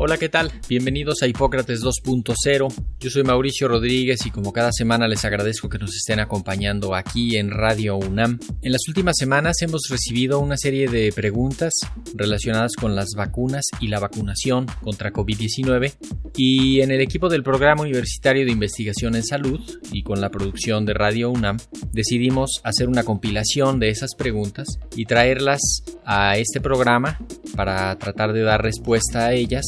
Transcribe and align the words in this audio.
Hola, 0.00 0.16
¿qué 0.16 0.28
tal? 0.28 0.52
Bienvenidos 0.68 1.22
a 1.22 1.26
Hipócrates 1.26 1.82
2.0. 1.82 2.72
Yo 3.00 3.10
soy 3.10 3.24
Mauricio 3.24 3.66
Rodríguez 3.66 4.24
y 4.26 4.30
como 4.30 4.52
cada 4.52 4.70
semana 4.70 5.08
les 5.08 5.24
agradezco 5.24 5.68
que 5.68 5.78
nos 5.78 5.92
estén 5.96 6.20
acompañando 6.20 6.94
aquí 6.94 7.36
en 7.36 7.50
Radio 7.50 7.96
UNAM. 7.96 8.38
En 8.62 8.70
las 8.70 8.86
últimas 8.86 9.16
semanas 9.18 9.60
hemos 9.60 9.88
recibido 9.90 10.38
una 10.38 10.56
serie 10.56 10.86
de 10.86 11.10
preguntas 11.12 11.72
relacionadas 12.14 12.76
con 12.76 12.94
las 12.94 13.08
vacunas 13.16 13.64
y 13.80 13.88
la 13.88 13.98
vacunación 13.98 14.66
contra 14.82 15.12
COVID-19 15.12 15.92
y 16.36 16.80
en 16.80 16.92
el 16.92 17.00
equipo 17.00 17.28
del 17.28 17.42
Programa 17.42 17.82
Universitario 17.82 18.44
de 18.44 18.52
Investigación 18.52 19.16
en 19.16 19.24
Salud 19.24 19.60
y 19.92 20.04
con 20.04 20.20
la 20.20 20.30
producción 20.30 20.86
de 20.86 20.94
Radio 20.94 21.28
UNAM 21.30 21.56
decidimos 21.92 22.60
hacer 22.62 22.88
una 22.88 23.02
compilación 23.02 23.80
de 23.80 23.88
esas 23.88 24.14
preguntas 24.14 24.78
y 24.94 25.06
traerlas 25.06 25.60
a 26.04 26.38
este 26.38 26.60
programa 26.60 27.18
para 27.56 27.98
tratar 27.98 28.32
de 28.32 28.42
dar 28.42 28.62
respuesta 28.62 29.26
a 29.26 29.32
ellas 29.32 29.64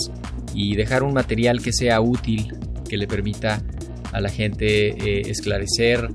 y 0.55 0.77
dejar 0.77 1.03
un 1.03 1.15
material 1.15 1.63
que 1.63 1.73
sea 1.73 2.01
útil, 2.01 2.55
que 2.89 2.97
le 2.97 3.07
permita 3.07 3.63
a 4.13 4.21
la 4.21 4.29
gente 4.29 4.89
eh, 4.89 5.23
esclarecer 5.31 6.09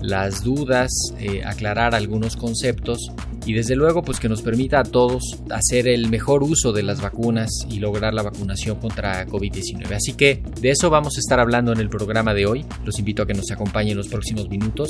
las 0.00 0.42
dudas, 0.42 0.90
eh, 1.20 1.42
aclarar 1.44 1.94
algunos 1.94 2.36
conceptos 2.36 3.12
y 3.46 3.54
desde 3.54 3.76
luego 3.76 4.02
pues 4.02 4.18
que 4.18 4.28
nos 4.28 4.42
permita 4.42 4.80
a 4.80 4.84
todos 4.84 5.38
hacer 5.50 5.88
el 5.88 6.08
mejor 6.08 6.42
uso 6.42 6.72
de 6.72 6.82
las 6.82 7.00
vacunas 7.00 7.50
y 7.68 7.78
lograr 7.78 8.14
la 8.14 8.22
vacunación 8.22 8.78
contra 8.78 9.26
COVID-19. 9.26 9.92
Así 9.92 10.12
que 10.14 10.42
de 10.60 10.70
eso 10.70 10.90
vamos 10.90 11.16
a 11.16 11.20
estar 11.20 11.40
hablando 11.40 11.72
en 11.72 11.78
el 11.78 11.88
programa 11.88 12.34
de 12.34 12.46
hoy. 12.46 12.64
Los 12.84 12.98
invito 12.98 13.22
a 13.22 13.26
que 13.26 13.34
nos 13.34 13.50
acompañen 13.50 13.92
en 13.92 13.98
los 13.98 14.08
próximos 14.08 14.48
minutos 14.48 14.88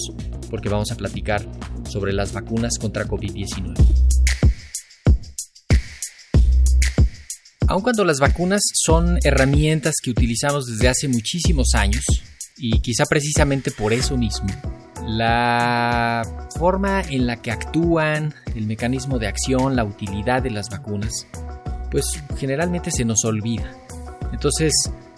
porque 0.50 0.68
vamos 0.68 0.90
a 0.92 0.96
platicar 0.96 1.46
sobre 1.88 2.12
las 2.12 2.32
vacunas 2.32 2.78
contra 2.78 3.06
COVID-19. 3.06 3.74
Aun 7.72 7.80
cuando 7.80 8.04
las 8.04 8.20
vacunas 8.20 8.60
son 8.74 9.18
herramientas 9.24 9.94
que 10.02 10.10
utilizamos 10.10 10.66
desde 10.66 10.90
hace 10.90 11.08
muchísimos 11.08 11.68
años, 11.74 12.04
y 12.58 12.80
quizá 12.80 13.04
precisamente 13.06 13.70
por 13.70 13.94
eso 13.94 14.18
mismo, 14.18 14.50
la 15.06 16.22
forma 16.58 17.00
en 17.00 17.26
la 17.26 17.40
que 17.40 17.50
actúan, 17.50 18.34
el 18.54 18.66
mecanismo 18.66 19.18
de 19.18 19.26
acción, 19.26 19.74
la 19.74 19.84
utilidad 19.84 20.42
de 20.42 20.50
las 20.50 20.68
vacunas, 20.68 21.26
pues 21.90 22.04
generalmente 22.36 22.90
se 22.90 23.06
nos 23.06 23.24
olvida. 23.24 23.74
Entonces 24.34 24.74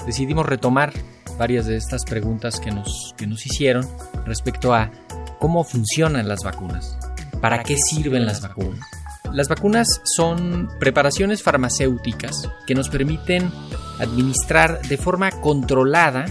decidimos 0.07 0.47
retomar 0.47 0.93
varias 1.37 1.67
de 1.67 1.77
estas 1.77 2.05
preguntas 2.05 2.61
que 2.61 2.71
nos, 2.71 3.15
que 3.17 3.27
nos 3.27 3.45
hicieron 3.47 3.85
respecto 4.27 4.73
a 4.73 4.93
cómo 5.41 5.65
funcionan 5.65 6.29
las 6.29 6.45
vacunas, 6.45 6.97
para 7.41 7.65
qué 7.65 7.77
sirven 7.77 8.27
las 8.27 8.43
vacunas. 8.43 8.94
Las 9.35 9.49
vacunas 9.49 10.01
son 10.05 10.71
preparaciones 10.79 11.43
farmacéuticas 11.43 12.49
que 12.69 12.77
nos 12.77 12.89
permiten 12.89 13.51
administrar 13.99 14.81
de 14.83 14.97
forma 14.97 15.33
controlada 15.33 16.27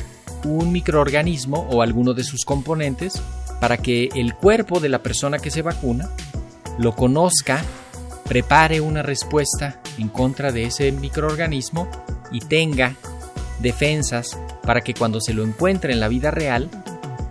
un 0.45 0.71
microorganismo 0.71 1.67
o 1.69 1.81
alguno 1.81 2.13
de 2.13 2.23
sus 2.23 2.45
componentes 2.45 3.21
para 3.59 3.75
que 3.75 4.07
el 4.15 4.33
cuerpo 4.35 4.79
de 4.79 4.87
la 4.87 5.03
persona 5.03 5.39
que 5.39 5.51
se 5.51 5.61
vacuna 5.61 6.09
lo 6.79 6.95
conozca, 6.95 7.61
prepare 8.23 8.79
una 8.79 9.03
respuesta 9.03 9.81
en 9.97 10.07
contra 10.07 10.53
de 10.53 10.63
ese 10.63 10.93
microorganismo 10.93 11.89
y 12.31 12.39
tenga 12.39 12.95
defensas 13.59 14.39
para 14.65 14.79
que 14.79 14.93
cuando 14.93 15.19
se 15.19 15.33
lo 15.33 15.43
encuentre 15.43 15.91
en 15.91 15.99
la 15.99 16.07
vida 16.07 16.31
real 16.31 16.69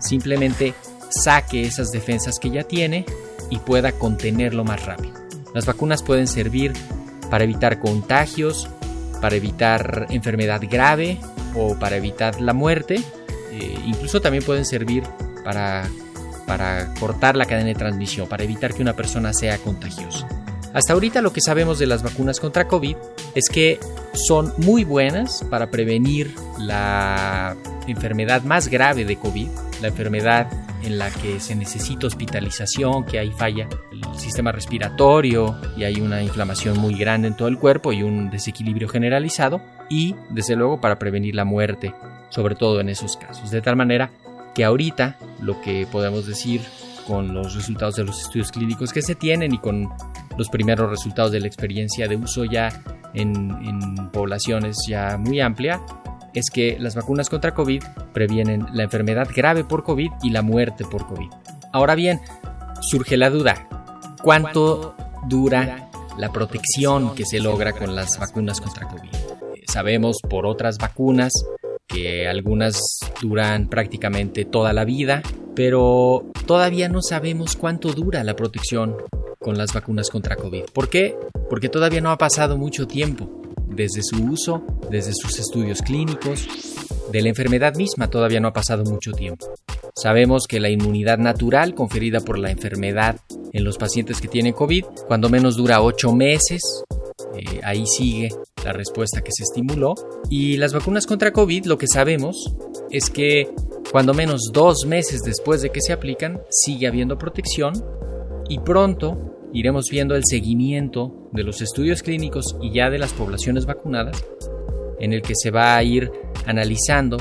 simplemente 0.01 0.75
saque 1.09 1.63
esas 1.63 1.89
defensas 1.93 2.39
que 2.39 2.51
ya 2.51 2.65
tiene 2.65 3.07
y 3.49 3.57
pueda 3.57 3.93
contenerlo 3.93 4.65
más 4.65 4.85
rápido. 4.85 5.22
Las 5.55 5.67
vacunas 5.67 6.03
pueden 6.03 6.27
servir 6.27 6.73
para 7.31 7.45
evitar 7.45 7.79
contagios, 7.79 8.69
para 9.21 9.37
evitar 9.37 10.07
enfermedad 10.11 10.61
grave 10.69 11.19
o 11.55 11.79
para 11.79 11.97
evitar 11.97 12.41
la 12.41 12.53
muerte. 12.53 13.03
Eh, 13.53 13.79
incluso 13.87 14.21
también 14.21 14.45
pueden 14.45 14.65
servir 14.65 15.05
para, 15.45 15.89
para 16.47 16.93
cortar 16.95 17.37
la 17.37 17.47
cadena 17.47 17.69
de 17.69 17.75
transmisión, 17.75 18.29
para 18.29 18.45
evitar 18.45 18.75
que 18.75 18.83
una 18.83 18.95
persona 18.95 19.33
sea 19.33 19.59
contagiosa. 19.59 20.27
Hasta 20.73 20.95
ahorita 20.95 21.21
lo 21.21 21.33
que 21.33 21.41
sabemos 21.41 21.79
de 21.79 21.87
las 21.87 22.03
vacunas 22.03 22.41
contra 22.41 22.67
COVID 22.67 22.97
es 23.35 23.49
que 23.49 23.79
son 24.15 24.53
muy 24.59 24.85
buenas 24.85 25.45
para 25.51 25.71
prevenir 25.71 26.35
la 26.59 27.57
enfermedad 27.87 28.43
más 28.43 28.69
grave 28.69 29.05
de 29.05 29.17
COVID, 29.17 29.49
la 29.81 29.89
enfermedad 29.89 30.49
en 30.85 30.99
la 30.99 31.11
que 31.11 31.41
se 31.41 31.55
necesita 31.55 32.07
hospitalización, 32.07 33.05
que 33.05 33.19
hay 33.19 33.31
falla 33.31 33.69
el 33.93 34.19
sistema 34.19 34.53
respiratorio 34.53 35.57
y 35.77 35.85
hay 35.85 36.01
una 36.01 36.23
inflamación 36.23 36.79
muy 36.79 36.95
grande 36.95 37.29
en 37.29 37.37
todo 37.37 37.49
el 37.49 37.59
cuerpo 37.59 37.93
y 37.93 38.03
un 38.03 38.31
desequilibrio 38.31 38.89
generalizado 38.89 39.61
y 39.89 40.17
desde 40.31 40.57
luego 40.57 40.81
para 40.81 40.99
prevenir 40.99 41.35
la 41.35 41.45
muerte, 41.45 41.95
sobre 42.31 42.55
todo 42.55 42.81
en 42.81 42.89
esos 42.89 43.17
casos. 43.17 43.51
De 43.51 43.63
tal 43.63 43.77
manera 43.77 44.11
que 44.55 44.65
ahorita 44.65 45.17
lo 45.41 45.61
que 45.63 45.87
podemos 45.91 46.27
decir 46.27 46.61
con 47.07 47.35
los 47.35 47.55
resultados 47.55 47.97
de 47.97 48.05
los 48.05 48.21
estudios 48.21 48.51
clínicos 48.51 48.93
que 48.93 49.03
se 49.03 49.15
tienen 49.15 49.55
y 49.55 49.59
con 49.59 49.89
los 50.37 50.49
primeros 50.49 50.91
resultados 50.91 51.33
de 51.33 51.41
la 51.41 51.47
experiencia 51.47 52.09
de 52.09 52.17
uso 52.17 52.45
ya 52.45 52.69
en, 53.15 54.11
poblaciones 54.13 54.77
ya 54.89 55.17
muy 55.19 55.41
amplia 55.41 55.81
es 56.35 56.51
que 56.51 56.79
las 56.81 56.95
vacunas 56.95 57.29
contra 57.29 57.53
COVID 57.55 57.83
previenen 58.13 58.67
la 58.73 58.85
enfermedad 58.85 59.29
grave 59.35 59.65
por 59.65 59.85
COVID 59.85 60.11
y 60.23 60.31
la 60.31 60.41
muerte 60.41 60.85
por 60.85 61.07
COVID. 61.07 61.29
Ahora 61.73 61.95
bien, 61.95 62.21
surge 62.81 63.17
la 63.19 63.29
duda, 63.29 63.69
¿cuánto 64.23 64.95
dura 65.29 65.91
la 66.17 66.33
protección 66.33 67.15
que 67.15 67.27
se 67.27 67.39
logra 67.39 67.73
con 67.73 67.95
las 67.95 68.19
vacunas 68.19 68.61
contra 68.61 68.89
COVID? 68.89 69.11
Sabemos 69.67 70.19
por 70.29 70.47
otras 70.47 70.79
vacunas 70.79 71.33
que 71.87 72.27
algunas 72.27 72.81
duran 73.21 73.69
prácticamente 73.69 74.47
toda 74.47 74.73
la 74.73 74.85
vida, 74.85 75.23
pero 75.55 76.32
todavía 76.43 76.89
no 76.89 77.03
sabemos 77.03 77.57
cuánto 77.57 77.93
dura 77.93 78.25
la 78.25 78.37
protección 78.37 78.97
con 79.39 79.59
las 79.59 79.73
vacunas 79.73 80.11
contra 80.11 80.37
COVID. 80.37 80.65
¿Por 80.73 80.89
qué? 80.89 81.17
Porque 81.51 81.69
todavía 81.69 82.01
no 82.01 82.11
ha 82.11 82.19
pasado 82.19 82.57
mucho 82.57 82.87
tiempo 82.87 83.43
desde 83.67 84.03
su 84.03 84.23
uso, 84.25 84.65
desde 84.91 85.13
sus 85.15 85.39
estudios 85.39 85.83
clínicos. 85.83 86.47
De 87.11 87.23
la 87.23 87.29
enfermedad 87.29 87.75
misma 87.75 88.09
todavía 88.09 88.41
no 88.41 88.49
ha 88.49 88.53
pasado 88.53 88.85
mucho 88.85 89.13
tiempo. 89.13 89.47
Sabemos 89.95 90.47
que 90.49 90.61
la 90.61 90.71
inmunidad 90.71 91.19
natural 91.19 91.75
conferida 91.75 92.21
por 92.21 92.39
la 92.39 92.51
enfermedad 92.51 93.17
en 93.53 93.65
los 93.65 93.77
pacientes 93.77 94.21
que 94.21 94.29
tienen 94.29 94.55
COVID, 94.55 94.85
cuando 95.07 95.29
menos 95.29 95.57
dura 95.57 95.83
8 95.83 96.13
meses, 96.13 96.63
eh, 97.37 97.61
ahí 97.63 97.85
sigue 97.87 98.31
la 98.65 98.73
respuesta 98.73 99.23
que 99.23 99.33
se 99.33 99.45
estimuló. 99.45 99.95
Y 100.31 100.57
las 100.57 100.73
vacunas 100.73 101.07
contra 101.07 101.33
COVID, 101.33 101.67
lo 101.67 101.79
que 101.79 101.87
sabemos 101.87 102.55
es 102.91 103.11
que 103.11 103.51
cuando 103.91 104.15
menos 104.15 104.51
dos 104.53 104.87
meses 104.87 105.21
después 105.23 105.63
de 105.63 105.71
que 105.71 105.81
se 105.81 105.93
aplican, 105.93 106.41
sigue 106.51 106.87
habiendo 106.87 107.19
protección 107.19 107.73
y 108.49 108.59
pronto 108.59 109.51
iremos 109.53 109.87
viendo 109.91 110.15
el 110.15 110.23
seguimiento 110.25 111.29
de 111.33 111.45
los 111.45 111.61
estudios 111.61 112.03
clínicos 112.03 112.57
y 112.63 112.73
ya 112.73 112.91
de 112.91 112.99
las 112.99 113.13
poblaciones 113.13 113.67
vacunadas, 113.67 114.25
en 114.99 115.13
el 115.13 115.23
que 115.23 115.35
se 115.35 115.51
va 115.51 115.77
a 115.77 115.83
ir 115.83 116.11
analizando 116.47 117.19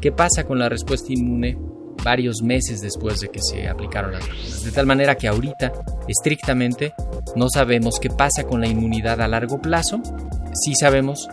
qué 0.00 0.12
pasa 0.12 0.44
con 0.44 0.58
la 0.58 0.68
respuesta 0.68 1.12
inmune 1.12 1.58
varios 2.02 2.42
meses 2.42 2.80
después 2.80 3.20
de 3.20 3.28
que 3.28 3.40
se 3.40 3.68
aplicaron 3.68 4.12
las 4.12 4.26
vacunas. 4.26 4.64
De 4.64 4.72
tal 4.72 4.86
manera 4.86 5.16
que 5.16 5.28
ahorita, 5.28 5.72
estrictamente, 6.08 6.94
no 7.36 7.48
sabemos 7.48 7.98
qué 8.00 8.10
pasa 8.10 8.44
con 8.44 8.60
la 8.60 8.66
inmunidad 8.66 9.20
a 9.20 9.28
largo 9.28 9.60
plazo, 9.60 10.00
sí 10.52 10.74
sabemos 10.74 11.28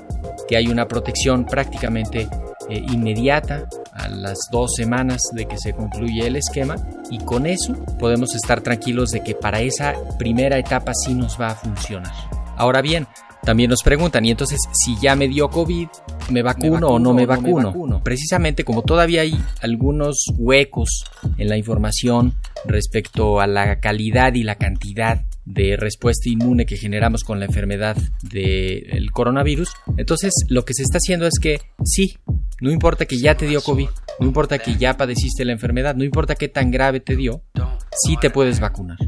que 0.48 0.58
hay 0.58 0.68
una 0.68 0.88
protección 0.88 1.46
prácticamente 1.46 2.28
eh, 2.70 2.84
inmediata 2.92 3.68
a 3.94 4.08
las 4.08 4.50
dos 4.52 4.74
semanas 4.76 5.22
de 5.34 5.46
que 5.46 5.58
se 5.58 5.74
concluye 5.74 6.28
el 6.28 6.36
esquema 6.36 6.76
y 7.10 7.18
con 7.20 7.46
eso 7.46 7.74
podemos 7.98 8.36
estar 8.36 8.62
tranquilos 8.62 9.10
de 9.10 9.22
que 9.22 9.36
para 9.36 9.62
esa 9.62 9.96
primera 10.18 10.58
etapa 10.58 10.94
sí 10.94 11.14
nos 11.14 11.40
va 11.40 11.50
a 11.50 11.56
funcionar. 11.56 12.14
Ahora 12.56 12.82
bien, 12.82 13.08
También 13.50 13.72
nos 13.72 13.82
preguntan, 13.82 14.24
y 14.26 14.30
entonces 14.30 14.60
si 14.74 14.96
ya 15.02 15.16
me 15.16 15.28
dio 15.28 15.50
COVID, 15.50 15.88
¿me 16.30 16.44
vacuno, 16.44 16.90
o 16.90 17.00
no 17.00 17.16
me 17.16 17.26
vacuno? 17.26 18.00
Precisamente 18.04 18.64
como 18.64 18.84
todavía 18.84 19.22
hay 19.22 19.44
algunos 19.64 20.24
huecos 20.38 21.04
en 21.36 21.50
la 21.50 21.58
información 21.58 22.36
respecto 22.64 23.42
a 23.42 23.48
la 23.48 23.80
calidad 23.80 24.36
y 24.36 24.44
la 24.44 24.54
cantidad 24.54 25.26
de 25.46 25.78
respuesta 25.78 26.30
inmune 26.30 26.68
que 26.68 26.78
generamos 26.78 27.24
con 27.24 27.40
la 27.40 27.46
enfermedad 27.46 27.98
del 28.22 29.10
coronavirus, 29.12 29.72
entonces 29.98 30.32
lo 30.48 30.64
que 30.64 30.76
se 30.76 30.84
está 30.84 30.98
haciendo 30.98 31.26
es 31.26 31.40
que 31.42 31.60
sí, 31.84 32.20
no 32.62 32.70
importa 32.70 33.08
que 33.08 33.18
ya 33.18 33.36
te 33.36 33.48
dio 33.48 33.64
COVID, 33.64 33.90
no 34.20 34.28
importa 34.28 34.60
que 34.60 34.76
ya 34.76 34.96
padeciste 34.96 35.44
la 35.44 35.54
enfermedad, 35.54 35.96
no 35.96 36.04
importa 36.04 36.36
qué 36.36 36.50
tan 36.50 36.70
grave 36.70 37.00
te 37.00 37.16
dio, 37.16 37.42
sí 38.06 38.16
te 38.22 38.30
puedes 38.30 38.60
vacunar. 38.60 39.00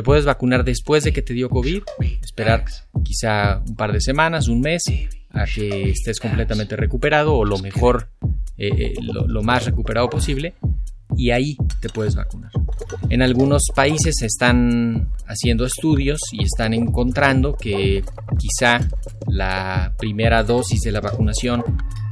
Te 0.00 0.04
puedes 0.04 0.24
vacunar 0.24 0.64
después 0.64 1.04
de 1.04 1.12
que 1.12 1.20
te 1.20 1.34
dio 1.34 1.50
COVID, 1.50 1.82
esperar 2.22 2.64
quizá 3.04 3.58
un 3.68 3.76
par 3.76 3.92
de 3.92 4.00
semanas, 4.00 4.48
un 4.48 4.62
mes, 4.62 4.82
a 5.28 5.44
que 5.44 5.90
estés 5.90 6.18
completamente 6.18 6.74
recuperado 6.74 7.34
o 7.34 7.44
lo 7.44 7.58
mejor, 7.58 8.08
eh, 8.56 8.70
eh, 8.78 8.94
lo, 9.02 9.42
más 9.42 9.66
recuperado 9.66 10.08
posible, 10.08 10.54
y 11.18 11.32
ahí 11.32 11.54
te 11.80 11.90
puedes 11.90 12.14
vacunar. 12.14 12.50
En 13.10 13.20
algunos 13.20 13.64
países 13.74 14.14
se 14.18 14.24
están 14.24 15.10
haciendo 15.26 15.66
estudios 15.66 16.18
y 16.32 16.44
están 16.44 16.72
encontrando 16.72 17.54
que 17.54 18.02
quizá 18.38 18.80
la 19.28 19.92
primera 19.98 20.42
dosis 20.44 20.80
de 20.80 20.92
la 20.92 21.02
vacunación 21.02 21.62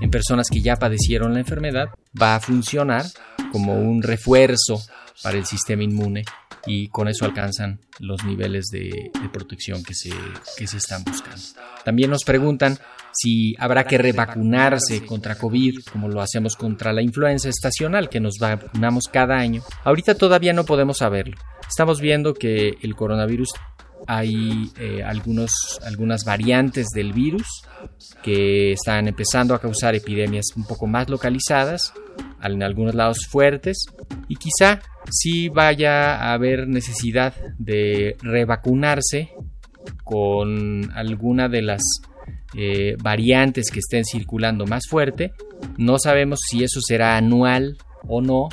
en 0.03 0.11
personas 0.11 0.51
que 0.51 0.61
ya 0.61 0.77
padecieron 0.77 1.33
la 1.33 1.41
enfermedad 1.41 1.89
va 2.21 2.37
a 2.37 2.41
funcionar 2.41 3.07
como 3.51 3.81
un 3.81 4.03
refuerzo 4.03 4.79
para 5.23 5.39
el 5.39 5.47
sistema 5.47 5.85
inmune 5.85 6.25
y 6.69 6.89
con 6.89 7.09
eso 7.09 7.25
alcanzan 7.25 7.81
los 7.99 8.25
niveles 8.25 8.67
de, 8.67 9.11
protección 9.33 9.83
que 9.83 9.95
se, 9.95 10.11
que 10.57 10.67
se 10.67 10.77
están 10.77 11.03
buscando. 11.05 11.43
También 11.85 12.11
nos 12.11 12.25
preguntan 12.25 12.79
si 13.13 13.57
habrá 13.59 13.85
que 13.85 13.99
revacunarse 13.99 15.05
contra 15.05 15.37
COVID 15.37 15.81
como 15.91 16.09
lo 16.09 16.21
hacemos 16.21 16.55
contra 16.57 16.93
la 16.93 17.03
influenza 17.03 17.49
estacional 17.49 18.09
que 18.09 18.21
nos 18.21 18.39
vacunamos 18.39 19.05
cada 19.11 19.37
año. 19.37 19.63
Ahorita 19.85 20.15
todavía 20.15 20.53
no 20.53 20.65
podemos 20.65 20.99
saberlo. 20.99 21.37
Estamos 21.69 22.01
viendo 22.01 22.35
que 22.35 22.79
el 22.81 22.95
coronavirus 22.95 23.51
hay 24.07 24.71
eh, 24.79 25.03
algunos, 25.03 25.51
algunas 25.85 26.25
variantes 26.25 26.87
del 26.95 27.13
virus 27.13 27.47
que 28.23 28.73
están 28.73 29.09
empezando 29.09 29.55
a 29.55 29.61
causar 29.61 29.95
epidemias 29.95 30.47
un 30.57 30.65
poco 30.65 30.87
más 30.87 31.09
localizadas, 31.09 31.93
en 32.43 32.63
algunos 32.63 32.95
lados 32.95 33.27
fuertes, 33.29 33.87
y 34.29 34.37
quizá 34.37 34.81
sí 35.11 35.49
vaya 35.49 36.17
a 36.17 36.33
haber 36.33 36.69
necesidad 36.69 37.35
de 37.59 38.17
revacunarse 38.23 39.31
con 40.05 40.91
alguna 40.95 41.49
de 41.49 41.63
las 41.63 41.83
eh, 42.57 42.97
variantes 43.03 43.71
que 43.71 43.81
estén 43.81 44.05
circulando 44.05 44.67
más 44.67 44.87
fuerte. 44.89 45.33
No 45.77 45.99
sabemos 45.99 46.41
si 46.49 46.65
eso 46.65 46.81
será 46.81 47.17
anual 47.17 47.77
o 48.07 48.21
no, 48.21 48.49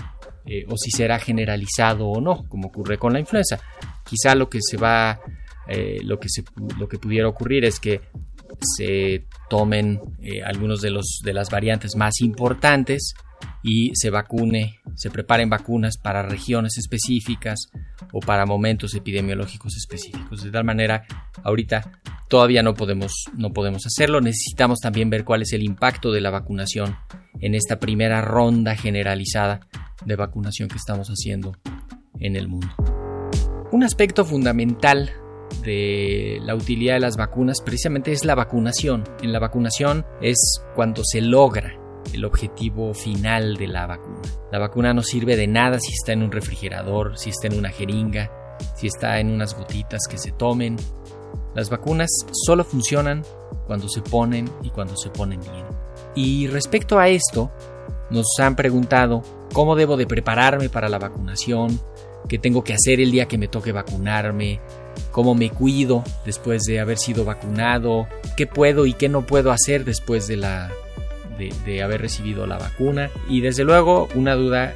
eh, 0.46 0.66
o 0.68 0.78
si 0.78 0.92
será 0.92 1.19
generalizado 1.19 2.07
o 2.07 2.22
no, 2.22 2.48
como 2.48 2.68
ocurre 2.68 2.98
con 2.98 3.13
la 3.13 3.19
influenza. 3.19 3.60
Quizá 4.04 4.36
lo 4.36 4.50
que 4.50 4.60
se 4.62 4.78
va, 4.78 5.19
eh, 5.68 6.00
lo, 6.04 6.19
que 6.19 6.30
se, 6.30 6.44
lo 6.78 6.88
que 6.88 7.00
pudiera 7.00 7.28
ocurrir 7.28 7.66
es 7.66 7.80
que 7.80 8.02
se 8.78 9.25
tomen 9.50 10.00
algunos 10.46 10.81
de, 10.81 10.90
los, 10.90 11.19
de 11.24 11.34
las 11.34 11.50
variantes 11.50 11.96
más 11.96 12.22
importantes 12.22 13.13
y 13.67 13.89
se 13.95 14.12
vacune, 14.12 14.79
se 14.94 15.09
preparen 15.09 15.50
vacunas 15.50 15.97
para 15.97 16.21
regiones 16.21 16.77
específicas 16.77 17.71
o 18.13 18.19
para 18.19 18.45
momentos 18.45 18.94
epidemiológicos 18.94 19.75
específicos. 19.75 20.44
De 20.44 20.51
tal 20.51 20.63
manera, 20.63 21.03
ahorita 21.44 22.00
todavía 22.29 22.62
no 22.62 22.75
podemos, 22.75 23.12
no 23.35 23.53
podemos 23.53 23.88
hacerlo. 23.88 24.21
Necesitamos 24.21 24.81
también 24.81 25.09
ver 25.09 25.25
cuál 25.25 25.41
es 25.41 25.51
el 25.53 25.63
impacto 25.63 26.12
de 26.12 26.21
la 26.21 26.29
vacunación 26.29 26.95
en 27.41 27.56
esta 27.56 27.79
primera 27.79 28.21
ronda 28.21 28.75
generalizada 28.75 29.62
de 30.06 30.15
vacunación 30.15 30.69
que 30.69 30.77
estamos 30.77 31.07
haciendo 31.07 31.57
en 32.19 32.35
el 32.35 32.47
mundo. 32.47 32.68
Un 33.71 33.83
aspecto 33.83 34.25
fundamental 34.25 35.09
de 35.63 36.38
la 36.44 36.53
utilidad 36.53 36.94
de 36.94 37.00
las 37.00 37.18
vacunas 37.18 37.61
precisamente 37.65 38.11
es 38.11 38.25
la 38.25 38.35
vacunación. 38.35 39.06
En 39.23 39.33
la 39.33 39.39
vacunación 39.39 40.06
es 40.21 40.61
cuando 40.75 41.01
se 41.03 41.21
logra 41.21 41.83
el 42.13 42.25
objetivo 42.25 42.94
final 42.94 43.57
de 43.57 43.68
la 43.68 43.88
vacuna. 43.88 44.22
La 44.52 44.60
vacuna 44.60 44.94
no 44.94 45.04
sirve 45.04 45.36
de 45.36 45.48
nada 45.48 45.80
si 45.80 45.94
está 45.94 46.13
en 46.13 46.24
un 46.24 46.31
refrigerador, 46.31 47.18
si 47.18 47.30
está 47.30 47.48
en 47.48 47.57
una 47.57 47.69
jeringa, 47.69 48.31
si 48.75 48.88
está 48.88 49.19
en 49.19 49.31
unas 49.31 49.56
gotitas 49.56 50.02
que 50.10 50.18
se 50.18 50.31
tomen. 50.31 50.78
Las 51.54 51.69
vacunas 51.69 52.10
solo 52.31 52.63
funcionan 52.63 53.24
cuando 53.68 53.88
se 53.88 54.02
ponen 54.02 54.50
y 54.63 54.69
cuando 54.69 54.96
se 54.98 55.10
ponen 55.10 55.40
bien. 55.40 55.66
Y 56.16 56.48
respecto 56.48 57.00
a 57.00 57.07
esto, 57.10 57.52
nos 58.10 58.28
han 58.40 58.56
preguntado 58.56 59.24
cómo 59.54 59.75
debo 59.75 59.98
de 59.98 60.07
prepararme 60.07 60.69
para 60.69 60.90
la 60.90 61.00
vacunación, 61.00 61.80
qué 62.28 62.38
tengo 62.40 62.63
que 62.63 62.74
hacer 62.74 63.00
el 63.00 63.12
día 63.12 63.28
que 63.28 63.38
me 63.38 63.48
toque 63.48 63.72
vacunarme, 63.72 64.60
cómo 65.12 65.36
me 65.36 65.50
cuido 65.50 66.04
después 66.25 66.63
de 66.63 66.80
haber 66.80 66.98
sido 66.98 67.25
vacunado, 67.25 68.07
qué 68.38 68.48
puedo 68.48 68.86
y 68.86 68.94
qué 68.94 69.10
no 69.10 69.25
puedo 69.25 69.52
hacer 69.52 69.86
después 69.86 70.28
de 70.28 70.38
la 70.38 70.72
de, 71.37 71.83
haber 71.83 72.01
recibido 72.01 72.47
la 72.47 72.57
vacuna. 72.57 73.09
Y 73.29 73.41
desde 73.41 73.63
luego 73.63 74.07
una 74.15 74.35
duda 74.35 74.73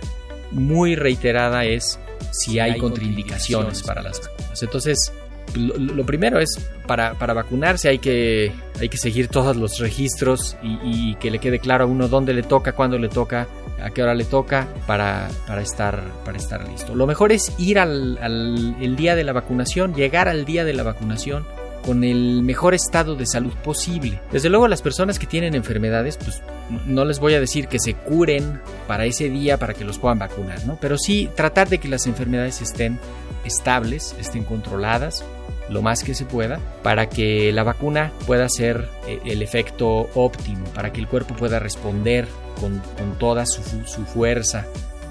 muy 0.52 0.96
reiterada 0.96 1.66
es 1.66 2.00
si 2.32 2.60
hay, 2.60 2.78
contraindicaciones, 2.78 3.84
para 3.84 4.02
las 4.02 4.22
vacunas. 4.22 4.62
Entonces, 4.62 5.12
lo, 5.56 6.06
primero 6.06 6.40
es, 6.40 6.60
para, 6.86 7.14
vacunarse 7.14 7.90
hay 7.90 8.00
que, 8.00 8.52
hay 8.80 8.90
que 8.90 8.98
seguir 8.98 9.28
todos 9.28 9.56
los 9.56 9.80
registros 9.80 10.58
y, 10.62 11.16
que 11.16 11.32
le 11.32 11.40
quede 11.40 11.60
claro 11.60 11.86
a 11.86 11.88
uno 11.88 12.08
dónde 12.08 12.34
le 12.34 12.44
toca, 12.44 12.74
cuándo 12.74 12.98
le 12.98 13.10
toca, 13.10 13.48
a 13.82 13.90
qué 13.90 14.04
hora 14.04 14.14
le 14.14 14.26
toca 14.26 14.68
para, 14.86 15.30
para, 15.48 15.62
estar, 15.62 16.02
para 16.26 16.38
estar 16.38 16.68
listo. 16.68 16.94
Lo 16.96 17.08
mejor 17.08 17.32
es 17.32 17.54
ir 17.58 17.80
al, 17.80 18.18
al 18.22 18.76
el 18.82 18.96
día 18.96 19.16
de 19.16 19.24
la 19.24 19.34
vacunación, 19.34 19.96
llegar 19.96 20.28
al 20.28 20.46
día 20.46 20.66
de 20.66 20.74
la 20.74 20.84
vacunación 20.84 21.46
con 21.84 22.04
el 22.04 22.42
mejor 22.44 22.74
estado 22.74 23.16
de 23.16 23.26
salud 23.26 23.54
posible. 23.64 24.22
Desde 24.32 24.50
luego 24.50 24.68
las 24.68 24.82
personas 24.82 25.20
que 25.20 25.28
tienen 25.28 25.56
enfermedades, 25.56 26.18
pues 26.18 26.42
no 26.86 27.06
les 27.06 27.20
voy 27.20 27.34
a 27.34 27.40
decir 27.40 27.68
que 27.68 27.80
se 27.80 27.94
curen 27.94 28.62
para 28.88 29.06
ese 29.06 29.30
día 29.30 29.58
para 29.58 29.74
que 29.74 29.86
los 29.86 30.00
puedan 30.00 30.20
vacunar, 30.20 30.66
¿no? 30.66 30.78
Pero 30.80 30.98
sí 30.98 31.30
tratar 31.36 31.70
de 31.70 31.78
que 31.80 31.88
las 31.88 32.08
enfermedades 32.08 32.62
estén 32.62 33.00
estables, 33.46 34.16
estén 34.20 34.44
controladas 34.44 35.24
lo 35.70 35.82
más 35.82 36.04
que 36.04 36.16
se 36.16 36.26
pueda 36.26 36.60
para 36.84 37.10
que 37.10 37.52
la 37.54 37.64
vacuna 37.64 38.12
pueda 38.26 38.46
hacer 38.46 38.90
eh, 39.08 39.20
el 39.26 39.42
efecto 39.42 40.10
óptimo, 40.16 40.66
para 40.74 40.92
que 40.92 41.00
el 41.00 41.08
cuerpo 41.08 41.36
pueda 41.36 41.60
responder 41.60 42.28
con, 42.60 42.82
toda 43.18 43.46
su, 43.46 43.62
fuerza 44.06 44.66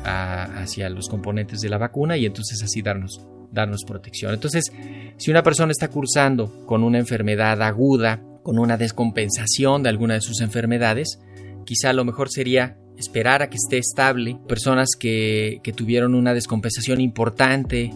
hacia 0.05 0.89
los 0.89 1.09
componentes 1.09 1.61
de 1.61 1.69
la 1.69 1.79
vacuna 1.79 2.17
y 2.17 2.27
entonces 2.27 2.63
así 2.63 2.83
darnos 2.83 3.21
darnos 3.53 3.85
protección. 3.85 4.35
Entonces, 4.35 4.73
si 5.17 5.31
una 5.31 5.43
persona 5.43 5.73
está 5.73 5.89
cursando 5.89 6.67
con 6.67 6.83
una 6.83 6.99
enfermedad 6.99 7.63
aguda, 7.63 8.23
con 8.43 8.59
una 8.59 8.77
descompensación 8.77 9.83
de 9.83 9.89
alguna 9.89 10.15
de 10.15 10.21
sus 10.21 10.41
enfermedades, 10.41 11.21
quizá 11.65 11.93
lo 11.93 12.05
mejor 12.05 12.31
sería 12.31 12.79
esperar 12.97 13.43
a 13.43 13.51
que 13.51 13.57
esté 13.57 13.79
estable. 13.79 14.39
Personas 14.49 14.91
que, 14.99 15.61
tuvieron 15.77 16.15
una 16.15 16.35
descompensación 16.35 17.01
importante 17.01 17.93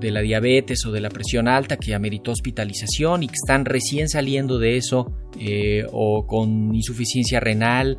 de 0.00 0.10
la 0.10 0.20
diabetes 0.20 0.84
o 0.86 0.90
de 0.90 1.00
la 1.00 1.10
presión 1.10 1.46
alta 1.46 1.76
que 1.76 1.94
ameritó 1.94 2.32
hospitalización 2.32 3.22
y 3.22 3.28
que 3.28 3.34
están 3.34 3.64
recién 3.64 4.08
saliendo 4.08 4.58
de 4.58 4.76
eso 4.76 5.12
eh, 5.38 5.86
o 5.92 6.26
con 6.26 6.74
insuficiencia 6.74 7.38
renal 7.38 7.98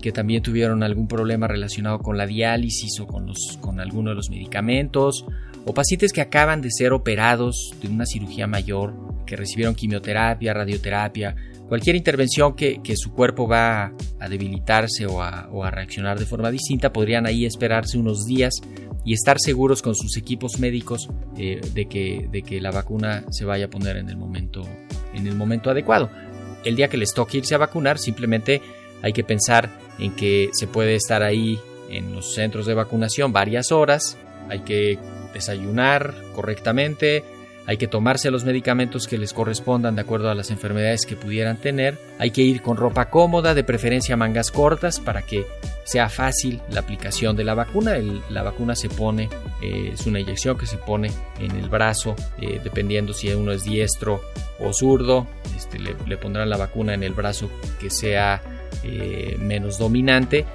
que 0.00 0.12
también 0.12 0.42
tuvieron 0.42 0.82
algún 0.82 1.08
problema 1.08 1.48
relacionado 1.48 1.98
con 1.98 2.16
la 2.16 2.26
diálisis 2.26 3.00
o 3.00 3.06
con, 3.06 3.26
los, 3.26 3.58
con 3.60 3.80
alguno 3.80 4.10
de 4.10 4.16
los 4.16 4.30
medicamentos 4.30 5.24
o 5.64 5.74
pacientes 5.74 6.12
que 6.12 6.20
acaban 6.20 6.62
de 6.62 6.70
ser 6.70 6.92
operados 6.92 7.74
de 7.80 7.88
una 7.88 8.06
cirugía 8.06 8.46
mayor, 8.46 8.94
que 9.26 9.36
recibieron 9.36 9.74
quimioterapia, 9.74 10.54
radioterapia, 10.54 11.36
cualquier 11.68 11.96
intervención 11.96 12.54
que, 12.54 12.80
su 12.96 13.12
cuerpo 13.12 13.46
va 13.46 13.92
a 14.18 14.28
debilitarse 14.28 15.06
o 15.06 15.22
a, 15.22 15.70
reaccionar 15.70 16.18
de 16.18 16.26
forma 16.26 16.50
distinta, 16.50 16.92
podrían 16.92 17.26
ahí 17.26 17.44
esperarse 17.44 17.98
unos 17.98 18.24
días 18.24 18.54
y 19.04 19.12
estar 19.12 19.36
seguros 19.38 19.82
con 19.82 19.94
sus 19.94 20.16
equipos 20.16 20.58
médicos 20.58 21.08
eh, 21.36 21.60
de, 21.74 21.86
que, 21.86 22.28
de 22.30 22.42
que 22.42 22.60
la 22.60 22.70
vacuna 22.70 23.24
se 23.30 23.44
vaya 23.44 23.66
a 23.66 23.70
poner 23.70 23.96
en 23.98 24.08
el 24.08 24.16
momento, 24.16 24.62
en 25.14 25.26
el 25.26 25.34
momento 25.34 25.70
adecuado. 25.70 26.10
El 26.64 26.76
día 26.76 26.88
que 26.88 26.96
les 26.96 27.14
toque 27.14 27.38
irse 27.38 27.54
a 27.54 27.58
vacunar, 27.58 27.98
simplemente 27.98 28.60
hay 29.02 29.12
que 29.12 29.24
pensar 29.24 29.70
en 29.98 30.14
que 30.16 30.50
se 30.52 30.66
puede 30.66 30.94
estar 30.94 31.22
ahí 31.22 31.58
en 31.90 32.12
los 32.14 32.34
centros 32.34 32.66
de 32.66 32.74
vacunación 32.74 33.32
varias 33.32 33.72
horas, 33.72 34.18
hay 34.48 34.60
que 34.60 34.98
desayunar 35.32 36.14
correctamente, 36.34 37.24
hay 37.68 37.76
que 37.76 37.86
tomarse 37.86 38.30
los 38.30 38.46
medicamentos 38.46 39.06
que 39.06 39.18
les 39.18 39.34
correspondan 39.34 39.94
de 39.94 40.00
acuerdo 40.00 40.30
a 40.30 40.34
las 40.34 40.50
enfermedades 40.50 41.04
que 41.04 41.16
pudieran 41.16 41.58
tener, 41.58 41.98
hay 42.18 42.30
que 42.30 42.40
ir 42.40 42.62
con 42.62 42.78
ropa 42.78 43.10
cómoda, 43.10 43.52
de 43.52 43.62
preferencia 43.62 44.16
mangas 44.16 44.50
cortas, 44.50 45.00
para 45.00 45.20
que 45.20 45.44
sea 45.84 46.08
fácil 46.08 46.62
la 46.70 46.80
aplicación 46.80 47.36
de 47.36 47.44
la 47.44 47.52
vacuna. 47.52 47.98
la 48.30 48.42
vacuna 48.42 48.74
se 48.74 48.88
pone, 48.88 49.28
eh, 49.62 49.90
es 49.92 50.06
una 50.06 50.18
inyección 50.18 50.56
que 50.56 50.64
se 50.64 50.78
pone 50.78 51.10
en 51.38 51.50
el 51.56 51.68
brazo, 51.68 52.16
eh, 52.40 52.58
dependiendo 52.64 53.12
si 53.12 53.28
uno 53.34 53.52
es 53.52 53.64
diestro 53.64 54.22
o 54.58 54.72
zurdo, 54.72 55.26
este, 55.54 55.78
le, 55.78 56.16
pondrán 56.16 56.48
la 56.48 56.56
vacuna 56.56 56.94
en 56.94 57.02
el 57.02 57.12
brazo 57.12 57.50
que 57.78 57.90
sea 57.90 58.40
eh, 58.82 59.36
menos 59.38 59.76
dominante 59.76 60.46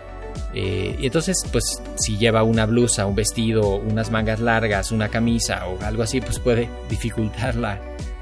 eh, 0.54 0.96
y 1.00 1.06
entonces, 1.06 1.44
pues 1.52 1.82
si 1.96 2.18
lleva 2.18 2.44
una 2.44 2.66
blusa, 2.66 3.06
un 3.06 3.16
vestido, 3.16 3.78
unas 3.78 4.12
mangas 4.12 4.40
largas, 4.40 4.92
una 4.92 5.10
camisa 5.10 5.68
o 5.68 5.84
algo 5.84 6.04
así, 6.04 6.22
pues 6.22 6.40
puede 6.40 6.70
dificultar 6.90 7.56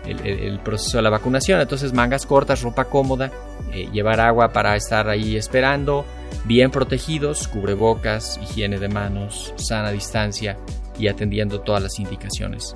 el, 0.05 0.59
proceso 0.59 0.97
de 0.97 1.03
la 1.03 1.09
vacunación. 1.09 1.59
Entonces, 1.59 1.93
mangas 1.93 2.25
cortas, 2.25 2.61
ropa 2.61 2.85
cómoda, 2.85 3.31
eh, 3.73 3.89
llevar 3.91 4.19
agua 4.19 4.53
para 4.53 4.75
estar 4.75 5.09
ahí 5.09 5.35
esperando, 5.35 6.05
bien 6.45 6.71
protegidos, 6.71 7.47
cubrebocas, 7.47 8.39
higiene 8.41 8.79
de 8.79 8.87
manos, 8.87 9.53
sana 9.57 9.91
distancia 9.91 10.57
y 10.97 11.07
atendiendo 11.07 11.61
todas 11.61 11.81
las 11.81 11.99
indicaciones 11.99 12.75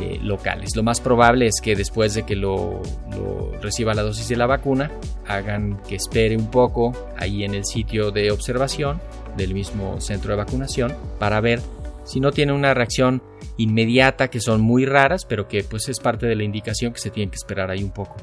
eh, 0.00 0.18
locales. 0.22 0.74
Lo 0.74 0.82
más 0.82 1.00
probable 1.00 1.46
es 1.46 1.60
que 1.62 1.76
después 1.76 2.14
de 2.14 2.22
que 2.24 2.34
lo, 2.34 2.80
reciba 3.60 3.92
la 3.92 4.02
dosis 4.02 4.28
de 4.28 4.36
la 4.36 4.46
vacuna, 4.46 4.90
hagan 5.26 5.82
que 5.86 5.96
espere 5.96 6.36
un 6.36 6.50
poco 6.50 6.92
ahí 7.18 7.44
en 7.44 7.54
el 7.54 7.64
sitio 7.64 8.10
de 8.10 8.30
observación 8.30 9.00
del 9.36 9.52
mismo 9.52 10.00
centro 10.00 10.30
de 10.30 10.36
vacunación 10.36 10.94
para 11.18 11.40
ver 11.40 11.60
si 12.04 12.20
no 12.20 12.32
tiene 12.32 12.52
una 12.52 12.74
reacción 12.74 13.22
inmediata 13.58 14.28
que 14.28 14.40
son 14.40 14.62
muy 14.62 14.86
raras, 14.86 15.26
pero 15.26 15.46
que 15.46 15.62
pues 15.62 15.88
es 15.88 16.00
parte 16.00 16.26
de 16.26 16.36
la 16.36 16.42
indicación 16.42 16.92
que 16.92 17.00
se 17.00 17.10
tiene 17.10 17.30
que 17.30 17.36
esperar 17.36 17.70
ahí 17.70 17.82
un 17.82 17.92
poco 17.92 18.16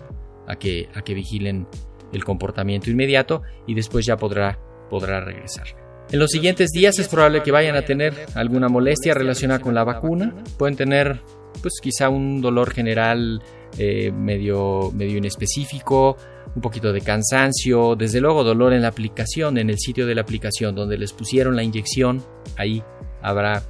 a 0.48 0.56
que, 0.56 0.90
a 0.96 1.04
que 1.04 1.14
vigilen 1.14 1.68
el 2.12 2.24
comportamiento 2.24 2.90
inmediato 2.90 3.44
y 3.68 3.76
después 3.76 4.06
ya 4.06 4.18
podrá, 4.18 4.60
podrá 4.90 5.22
regresar. 5.22 5.68
En 6.12 6.18
los 6.18 6.32
siguientes 6.32 6.72
días 6.72 6.98
es 6.98 7.08
probable 7.08 7.44
que 7.44 7.52
vayan 7.52 7.76
a 7.76 7.84
tener 7.84 8.14
alguna 8.34 8.68
molestia 8.68 9.14
relacionada 9.14 9.60
con 9.60 9.76
la 9.76 9.84
vacuna. 9.84 10.34
Pueden 10.58 10.76
tener 10.76 11.22
pues 11.62 11.76
quizá 11.82 12.10
un 12.10 12.42
dolor 12.42 12.72
general 12.72 13.42
eh, 13.78 14.12
medio, 14.12 14.92
medio 14.94 15.18
inespecífico, 15.18 16.18
un 16.56 16.62
poquito 16.62 16.92
de 16.92 17.02
cansancio, 17.02 17.96
desde 17.96 18.20
luego 18.20 18.44
dolor 18.44 18.74
en 18.74 18.82
la 18.82 18.88
aplicación, 18.88 19.58
en 19.58 19.70
el 19.70 19.78
sitio 19.78 20.08
de 20.08 20.16
la 20.16 20.22
aplicación 20.22 20.76
donde 20.76 20.98
les 20.98 21.14
pusieron 21.14 21.56
la 21.56 21.64
inyección, 21.64 22.24
ahí 22.58 22.84
habrá 23.22 23.64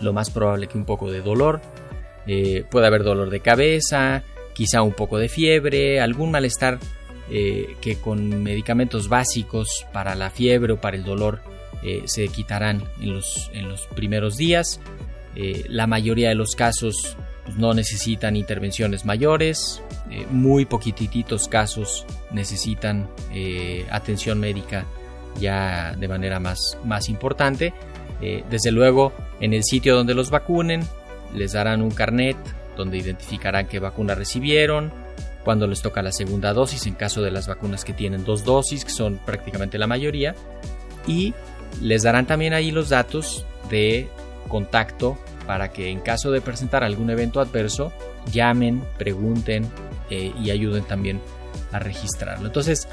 lo 0.00 0.12
más 0.12 0.30
probable 0.30 0.66
que 0.66 0.76
un 0.76 0.84
poco 0.84 1.10
de 1.10 1.22
dolor, 1.22 1.60
eh, 2.26 2.64
puede 2.70 2.86
haber 2.86 3.02
dolor 3.02 3.30
de 3.30 3.40
cabeza, 3.40 4.22
quizá 4.52 4.82
un 4.82 4.92
poco 4.92 5.18
de 5.18 5.28
fiebre, 5.28 6.00
algún 6.00 6.30
malestar 6.30 6.78
eh, 7.30 7.74
que 7.80 7.96
con 7.96 8.42
medicamentos 8.42 9.08
básicos 9.08 9.86
para 9.92 10.14
la 10.14 10.30
fiebre 10.30 10.74
o 10.74 10.80
para 10.80 10.96
el 10.96 11.04
dolor 11.04 11.40
se 12.04 12.28
quitarán 12.28 12.84
en 13.00 13.12
los, 13.12 13.50
en 13.54 13.68
los 13.68 13.88
primeros 13.88 14.36
días. 14.36 14.78
Eh, 15.34 15.64
la 15.68 15.86
mayoría 15.86 16.28
de 16.28 16.34
los 16.34 16.54
casos 16.54 17.16
pues, 17.44 17.56
no 17.56 17.74
necesitan 17.74 18.36
intervenciones 18.36 19.04
mayores, 19.04 19.82
eh, 20.10 20.26
muy 20.30 20.64
poquititos 20.64 21.48
casos 21.48 22.06
necesitan 22.30 23.08
eh, 23.32 23.86
atención 23.90 24.38
médica 24.40 24.86
ya 25.40 25.94
de 25.98 26.08
manera 26.08 26.38
más, 26.40 26.78
más 26.84 27.08
importante. 27.08 27.72
desde 28.20 28.70
luego, 28.70 29.12
en 29.40 29.52
el 29.52 29.64
sitio 29.64 29.96
donde 29.96 30.14
los 30.14 30.30
vacunen, 30.30 30.86
les 31.34 31.52
darán 31.52 31.82
un 31.82 31.90
carnet 31.90 32.36
donde 32.76 32.98
identificarán 32.98 33.66
qué 33.66 33.80
vacuna 33.80 34.14
recibieron, 34.14 34.92
cuando 35.44 35.66
les 35.66 35.82
toca 35.82 36.02
la 36.02 36.12
segunda 36.12 36.52
dosis, 36.52 36.86
en 36.86 36.94
caso 36.94 37.22
de 37.22 37.30
las 37.30 37.48
vacunas 37.48 37.84
que 37.84 37.92
tienen 37.92 38.24
dos 38.24 38.44
dosis, 38.44 38.84
que 38.84 38.92
son 38.92 39.18
prácticamente 39.24 39.78
la 39.78 39.86
mayoría, 39.86 40.34
y 41.06 41.34
les 41.80 42.02
darán 42.02 42.26
también 42.26 42.52
ahí 42.52 42.70
los 42.70 42.88
datos 42.90 43.44
de 43.70 44.08
contacto 44.48 45.16
para 45.46 45.72
que 45.72 45.90
en 45.90 46.00
caso 46.00 46.30
de 46.30 46.40
presentar 46.40 46.84
algún 46.84 47.10
evento 47.10 47.40
adverso 47.40 47.92
llamen, 48.30 48.82
pregunten 48.98 49.66
eh, 50.10 50.32
y 50.40 50.50
ayuden 50.50 50.84
también 50.84 51.20
a 51.72 51.78
registrarlo. 51.78 52.46
Entonces, 52.46 52.88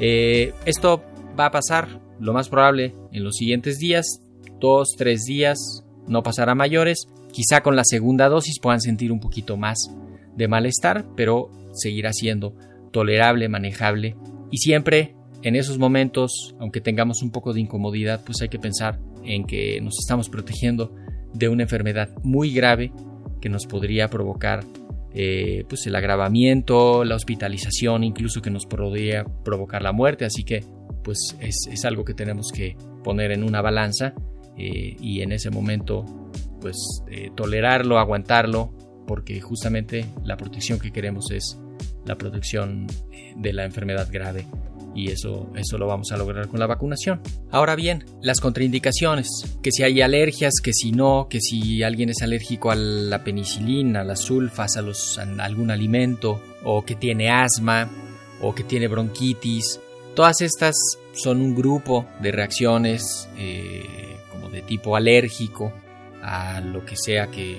eh, 0.00 0.52
esto 0.64 1.02
va 1.38 1.46
a 1.46 1.50
pasar 1.50 1.88
lo 2.20 2.32
más 2.32 2.48
probable 2.48 2.94
en 3.12 3.24
los 3.24 3.36
siguientes 3.36 3.78
días, 3.78 4.20
dos, 4.60 4.94
tres 4.96 5.24
días, 5.24 5.84
no 6.06 6.22
pasará 6.22 6.54
mayores. 6.54 7.06
Quizá 7.32 7.62
con 7.62 7.76
la 7.76 7.84
segunda 7.84 8.28
dosis 8.28 8.60
puedan 8.60 8.80
sentir 8.80 9.10
un 9.10 9.20
poquito 9.20 9.56
más 9.56 9.90
de 10.36 10.48
malestar, 10.48 11.04
pero 11.16 11.50
seguirá 11.72 12.12
siendo 12.12 12.54
tolerable, 12.92 13.48
manejable 13.48 14.16
y 14.50 14.58
siempre 14.58 15.16
en 15.44 15.56
esos 15.56 15.78
momentos, 15.78 16.54
aunque 16.58 16.80
tengamos 16.80 17.22
un 17.22 17.30
poco 17.30 17.52
de 17.52 17.60
incomodidad, 17.60 18.22
pues 18.24 18.40
hay 18.40 18.48
que 18.48 18.58
pensar 18.58 18.98
en 19.24 19.44
que 19.44 19.78
nos 19.82 19.98
estamos 19.98 20.30
protegiendo 20.30 20.94
de 21.34 21.50
una 21.50 21.64
enfermedad 21.64 22.08
muy 22.22 22.50
grave 22.50 22.92
que 23.42 23.50
nos 23.50 23.66
podría 23.66 24.08
provocar 24.08 24.64
eh, 25.12 25.64
pues 25.68 25.86
el 25.86 25.96
agravamiento, 25.96 27.04
la 27.04 27.14
hospitalización, 27.14 28.04
incluso 28.04 28.40
que 28.40 28.50
nos 28.50 28.64
podría 28.64 29.24
provocar 29.44 29.82
la 29.82 29.92
muerte. 29.92 30.24
Así 30.24 30.44
que 30.44 30.64
pues 31.02 31.36
es, 31.40 31.84
algo 31.84 32.06
que 32.06 32.14
tenemos 32.14 32.50
que 32.50 32.74
poner 33.02 33.30
en 33.30 33.44
una 33.44 33.60
balanza 33.60 34.14
eh, 34.56 34.96
y 34.98 35.20
en 35.20 35.32
ese 35.32 35.50
momento 35.50 36.06
pues 36.62 36.76
eh, 37.10 37.30
tolerarlo, 37.36 37.98
aguantarlo, 37.98 38.72
porque 39.06 39.42
justamente 39.42 40.06
la 40.24 40.38
protección 40.38 40.78
que 40.78 40.90
queremos 40.90 41.30
es 41.30 41.60
la 42.06 42.16
protección 42.16 42.86
de 43.36 43.52
la 43.52 43.66
enfermedad 43.66 44.08
grave 44.10 44.46
y 44.94 45.10
eso, 45.10 45.50
eso 45.56 45.78
lo 45.78 45.86
vamos 45.86 46.12
a 46.12 46.16
lograr 46.16 46.48
con 46.48 46.60
la 46.60 46.66
vacunación. 46.66 47.20
Ahora 47.50 47.74
bien, 47.74 48.04
las 48.22 48.40
contraindicaciones, 48.40 49.28
que 49.62 49.72
si 49.72 49.82
hay 49.82 50.00
alergias, 50.00 50.54
que 50.62 50.72
si 50.72 50.92
no, 50.92 51.26
que 51.28 51.40
si 51.40 51.82
alguien 51.82 52.10
es 52.10 52.22
alérgico 52.22 52.70
a 52.70 52.76
la 52.76 53.24
penicilina, 53.24 54.02
a 54.02 54.04
las 54.04 54.20
sulfas, 54.20 54.76
a, 54.76 54.82
los, 54.82 55.18
algún 55.18 55.70
alimento, 55.70 56.40
o 56.62 56.84
que 56.84 56.94
tiene 56.94 57.30
asma, 57.30 57.90
o 58.40 58.54
que 58.54 58.62
tiene 58.62 58.88
bronquitis, 58.88 59.80
todas 60.14 60.40
estas 60.40 60.76
son 61.12 61.40
un 61.40 61.54
grupo 61.54 62.06
de 62.20 62.32
reacciones 62.32 63.28
eh, 63.36 63.84
como 64.30 64.48
de 64.50 64.62
tipo 64.62 64.96
alérgico 64.96 65.72
a 66.22 66.60
lo 66.60 66.84
que 66.84 66.96
sea 66.96 67.30
que, 67.30 67.58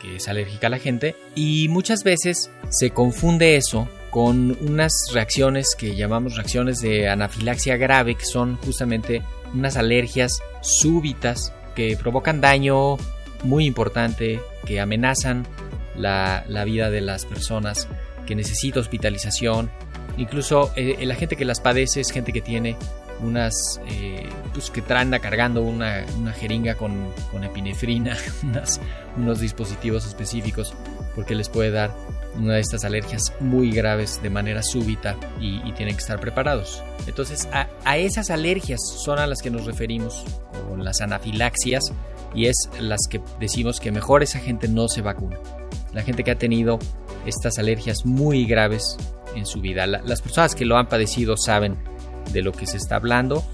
que 0.00 0.16
es 0.16 0.28
alérgica 0.28 0.68
a 0.68 0.70
la 0.70 0.78
gente 0.78 1.14
y 1.34 1.68
muchas 1.68 2.02
veces 2.02 2.50
se 2.70 2.90
confunde 2.90 3.56
eso 3.56 3.88
con 4.16 4.56
unas 4.66 5.10
reacciones 5.12 5.74
que 5.76 5.94
llamamos 5.94 6.36
reacciones 6.36 6.78
de 6.78 7.06
anafilaxia 7.06 7.76
grave, 7.76 8.14
que 8.14 8.24
son 8.24 8.56
justamente 8.56 9.22
unas 9.52 9.76
alergias 9.76 10.40
súbitas 10.62 11.52
que 11.74 11.98
provocan 11.98 12.40
daño 12.40 12.96
muy 13.44 13.66
importante, 13.66 14.40
que 14.64 14.80
amenazan 14.80 15.46
la, 15.98 16.46
vida 16.64 16.88
de 16.88 17.02
las 17.02 17.26
personas, 17.26 17.88
que 18.24 18.34
necesita 18.34 18.80
hospitalización. 18.80 19.70
Incluso 20.16 20.72
eh, 20.76 21.04
la 21.04 21.14
gente 21.14 21.36
que 21.36 21.44
las 21.44 21.60
padece 21.60 22.00
es 22.00 22.10
gente 22.10 22.32
que 22.32 22.40
tiene 22.40 22.74
unas, 23.20 23.52
eh, 23.90 24.30
pues 24.54 24.70
que 24.70 24.82
anda 24.94 25.18
cargando 25.18 25.60
una, 25.60 26.06
jeringa 26.40 26.74
con, 26.76 27.12
epinefrina, 27.44 28.16
unos 29.18 29.40
dispositivos 29.40 30.06
específicos, 30.06 30.72
porque 31.14 31.34
les 31.34 31.50
puede 31.50 31.70
dar 31.70 31.92
una 32.38 32.54
de 32.54 32.60
estas 32.60 32.84
alergias 32.84 33.32
muy 33.40 33.70
graves 33.70 34.20
de 34.22 34.30
manera 34.30 34.62
súbita 34.62 35.16
y, 35.40 35.72
tienen 35.72 35.94
que 35.94 36.00
estar 36.00 36.20
preparados. 36.20 36.82
Entonces 37.06 37.48
a, 37.52 37.96
esas 37.98 38.30
alergias 38.30 38.80
son 38.98 39.18
a 39.18 39.26
las 39.26 39.42
que 39.42 39.50
nos 39.50 39.66
referimos 39.66 40.24
con 40.68 40.84
las 40.84 41.00
anafilaxias 41.00 41.92
y 42.34 42.46
es 42.46 42.56
las 42.80 43.00
que 43.10 43.20
decimos 43.38 43.80
que 43.80 43.92
mejor 43.92 44.22
esa 44.22 44.38
gente 44.38 44.68
no 44.68 44.88
se 44.88 45.02
vacuna. 45.02 45.38
La 45.92 46.02
gente 46.02 46.24
que 46.24 46.30
ha 46.30 46.38
tenido 46.38 46.78
estas 47.26 47.58
alergias 47.58 48.06
muy 48.06 48.46
graves 48.46 48.96
en 49.34 49.46
su 49.46 49.60
vida. 49.60 49.86
las 49.86 50.22
personas 50.22 50.54
que 50.54 50.64
lo 50.64 50.76
han 50.76 50.88
padecido 50.88 51.36
saben 51.36 51.76
de 52.32 52.42
lo 52.42 52.52
que 52.52 52.66
se 52.66 52.76
está 52.76 52.96
hablando. 52.96 53.44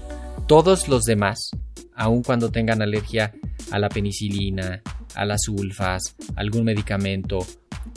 Todos 0.47 0.87
los 0.87 1.03
demás, 1.03 1.51
aun 1.95 2.23
cuando 2.23 2.51
tengan 2.51 2.81
alergia 2.81 3.33
a 3.71 3.79
la 3.79 3.89
penicilina, 3.89 4.81
a 5.15 5.25
las 5.25 5.41
sulfas, 5.43 6.15
algún 6.35 6.65
medicamento, 6.65 7.45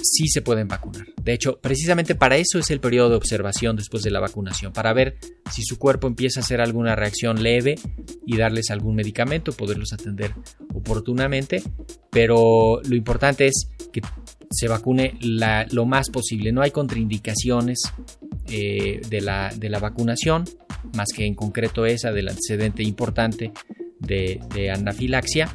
sí 0.03 0.29
se 0.29 0.43
pueden 0.43 0.69
vacunar. 0.69 1.07
De 1.23 1.33
hecho, 1.33 1.59
precisamente 1.61 2.15
para 2.15 2.37
eso 2.37 2.59
es 2.59 2.71
el 2.71 2.81
periodo 2.81 3.11
de 3.11 3.17
observación 3.17 3.77
después 3.77 4.03
de 4.03 4.11
la 4.11 4.21
vacunación, 4.21 4.73
para 4.73 4.93
ver 4.93 5.19
si 5.51 5.63
su 5.63 5.79
cuerpo 5.79 6.07
empieza 6.07 6.41
a 6.41 6.43
hacer 6.43 6.61
alguna 6.61 6.95
reacción 6.95 7.43
leve 7.43 7.77
y 8.27 8.37
darles 8.37 8.71
algún 8.71 8.97
medicamento, 8.97 9.53
poderlos 9.53 9.93
atender 9.93 10.33
oportunamente, 10.75 11.63
pero 12.11 12.81
lo 12.85 12.97
importante 12.97 13.47
es 13.47 13.71
que 13.93 14.01
se 14.51 14.69
vacune 14.69 15.19
lo 15.21 15.87
más 15.87 16.11
posible. 16.11 16.53
No 16.53 16.63
hay 16.63 16.71
contraindicaciones 16.71 17.81
eh, 18.49 19.01
de, 19.09 19.21
la, 19.21 19.53
de 19.57 19.69
la 19.69 19.81
vacunación, 19.81 20.45
más 20.95 21.09
que 21.15 21.27
en 21.27 21.35
concreto 21.35 21.87
esa 21.87 22.13
del 22.13 22.29
antecedente 22.29 22.83
importante 22.83 23.53
de, 23.99 24.71
anafilaxia 24.73 25.49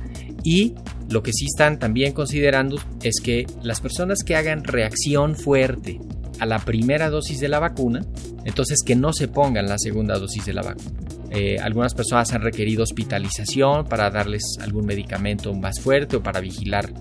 y 0.44 0.76
Lo 1.10 1.22
que 1.22 1.34
sí 1.34 1.46
están 1.46 1.78
también 1.78 2.14
considerando 2.14 2.78
es 3.04 3.20
que 3.22 3.46
las 3.62 3.82
personas 3.82 4.24
que 4.24 4.36
hagan 4.36 4.64
reacción 4.64 5.36
fuerte 5.36 6.00
a 6.40 6.46
la 6.46 6.60
primera 6.60 7.10
dosis 7.10 7.40
de 7.40 7.50
la 7.50 7.60
vacuna, 7.60 8.04
entonces 8.46 8.80
que 8.84 8.96
no 8.96 9.14
se 9.14 9.28
pongan 9.28 9.68
la 9.68 9.78
segunda 9.78 10.18
dosis 10.18 10.46
de 10.46 10.54
la 10.54 10.62
vacuna. 10.64 11.00
Eh, 11.30 11.58
algunas 11.60 11.94
personas 11.94 12.34
han 12.34 12.42
requerido 12.42 12.84
hospitalización 12.84 13.86
para 13.86 14.10
darles 14.10 14.42
algún 14.60 14.86
medicamento 14.86 15.54
más 15.54 15.80
fuerte 15.80 16.18
o 16.18 16.24
para 16.24 16.42
vigilar 16.42 16.92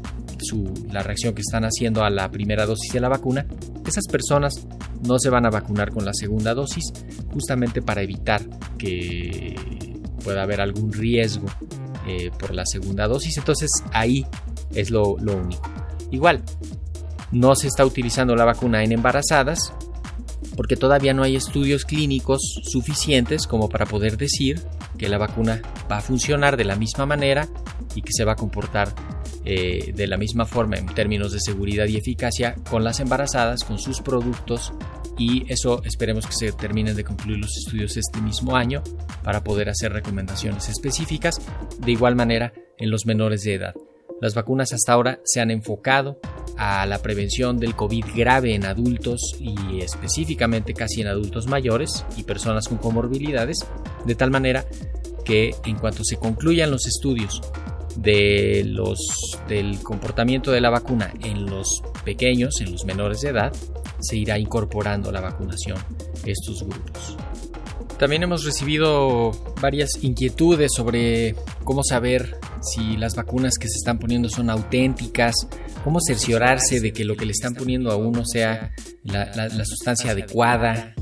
la 0.93 1.03
reacción 1.03 1.35
que 1.35 1.43
están 1.43 1.65
haciendo 1.65 2.05
a 2.05 2.11
la 2.11 2.31
primera 2.31 2.67
dosis 2.67 2.93
de 2.93 3.01
la 3.01 3.09
vacuna. 3.09 3.47
Esas 3.87 4.07
personas 4.07 4.67
no 5.07 5.19
se 5.19 5.31
van 5.31 5.47
a 5.47 5.51
vacunar 5.51 5.91
con 5.91 6.05
la 6.05 6.15
segunda 6.15 6.55
dosis 6.55 6.85
justamente 7.33 7.83
para 7.83 8.03
evitar 8.03 8.43
que 8.79 9.55
pueda 10.21 10.43
haber 10.43 10.61
algún 10.61 10.93
riesgo 10.93 11.47
eh, 12.07 12.31
por 12.39 12.55
la 12.55 12.65
segunda 12.65 13.09
dosis. 13.09 13.37
Entonces 13.39 13.71
ahí 13.93 14.25
es 14.75 14.91
lo 14.91 15.15
único. 15.15 15.69
Igual, 16.11 16.43
no 17.33 17.55
se 17.55 17.69
está 17.69 17.85
utilizando 17.85 18.35
la 18.35 18.45
vacuna 18.45 18.83
en 18.83 18.93
embarazadas 18.93 19.73
porque 20.57 20.77
todavía 20.77 21.15
no 21.15 21.23
hay 21.23 21.37
estudios 21.37 21.85
clínicos 21.85 22.41
suficientes 22.65 23.47
como 23.47 23.69
para 23.69 23.87
poder 23.87 24.17
decir 24.17 24.61
que 24.99 25.09
la 25.09 25.17
vacuna 25.17 25.63
va 25.91 25.99
a 25.99 26.01
funcionar 26.01 26.57
de 26.57 26.65
la 26.65 26.77
misma 26.77 27.07
manera 27.07 27.49
y 27.95 28.03
que 28.03 28.13
se 28.13 28.25
va 28.25 28.33
a 28.33 28.37
comportar 28.37 28.93
eh, 29.45 29.93
de 29.95 30.07
la 30.07 30.19
misma 30.19 30.45
forma 30.45 30.77
en 30.77 30.87
términos 30.87 31.33
de 31.33 31.41
seguridad 31.41 31.87
y 31.87 31.97
eficacia 31.97 32.57
con 32.69 32.85
las 32.85 33.01
embarazadas, 33.01 33.65
con 33.65 33.79
sus 33.79 34.03
productos 34.03 34.73
y 35.21 35.45
eso 35.53 35.83
esperemos 35.85 36.27
que 36.27 36.33
se 36.33 36.51
terminen 36.53 36.97
de 36.97 37.05
concluir 37.05 37.39
los 37.39 37.55
estudios 37.59 37.95
este 37.99 38.23
mismo 38.23 38.57
año 38.57 38.83
para 39.23 39.45
poder 39.45 39.69
hacer 39.69 39.93
recomendaciones 39.93 40.71
específicas 40.71 41.39
de 41.79 41.93
igual 41.93 42.17
manera 42.17 42.55
en 42.79 42.91
los 42.91 43.05
menores 43.05 43.43
de 43.43 43.55
edad. 43.55 43.75
Las 44.23 44.35
vacunas 44.35 44.73
hasta 44.73 44.95
ahora 44.95 45.21
se 45.25 45.43
han 45.43 45.51
enfocado 45.51 46.19
a 46.57 46.87
la 46.87 47.03
prevención 47.03 47.59
del 47.59 47.77
COVID 47.77 48.07
grave 48.17 48.55
en 48.55 48.65
adultos 48.65 49.37
y 49.39 49.81
específicamente 49.81 50.73
casi 50.73 51.03
en 51.03 51.09
adultos 51.09 51.47
mayores 51.47 52.07
y 52.17 52.23
personas 52.23 52.67
con 52.67 52.79
comorbilidades, 52.79 53.59
de 54.07 54.15
tal 54.15 54.31
manera 54.31 54.65
que 55.27 55.55
en 55.67 55.77
cuanto 55.77 56.03
se 56.03 56.17
concluyan 56.17 56.71
los 56.71 56.87
estudios 56.87 57.43
de 57.97 58.65
los, 58.67 58.99
del 59.49 59.83
comportamiento 59.83 60.51
de 60.51 60.63
la 60.63 60.71
vacuna 60.71 61.13
en 61.23 61.45
los 61.45 61.83
pequeños, 62.05 62.61
en 62.63 62.73
los 62.73 62.87
menores 62.87 63.21
de 63.21 63.29
edad, 63.29 63.53
se 64.01 64.17
irá 64.17 64.39
incorporando 64.39 65.11
la 65.13 65.21
vacunación 65.21 65.79
estos 66.25 66.63
grupos. 66.63 67.17
También 67.99 68.23
hemos 68.23 68.45
recibido 68.45 69.31
varias 69.61 70.03
inquietudes 70.03 70.71
sobre 70.75 71.35
cómo 71.65 71.85
saber 71.85 72.39
si 72.63 72.97
las 72.97 73.15
vacunas 73.15 73.59
que 73.59 73.69
se 73.69 73.77
están 73.77 73.99
poniendo 73.99 74.31
son 74.31 74.49
auténticas, 74.49 75.35
cómo 75.85 75.99
cerciorarse 76.01 76.81
de 76.81 76.95
que 76.95 77.05
lo 77.05 77.15
que 77.15 77.27
le 77.27 77.33
están 77.33 77.55
poniendo 77.55 77.91
a 77.91 77.97
uno 77.97 78.25
sea 78.25 78.73
la, 79.03 79.65
sustancia 79.67 80.13
adecuada. 80.13 80.95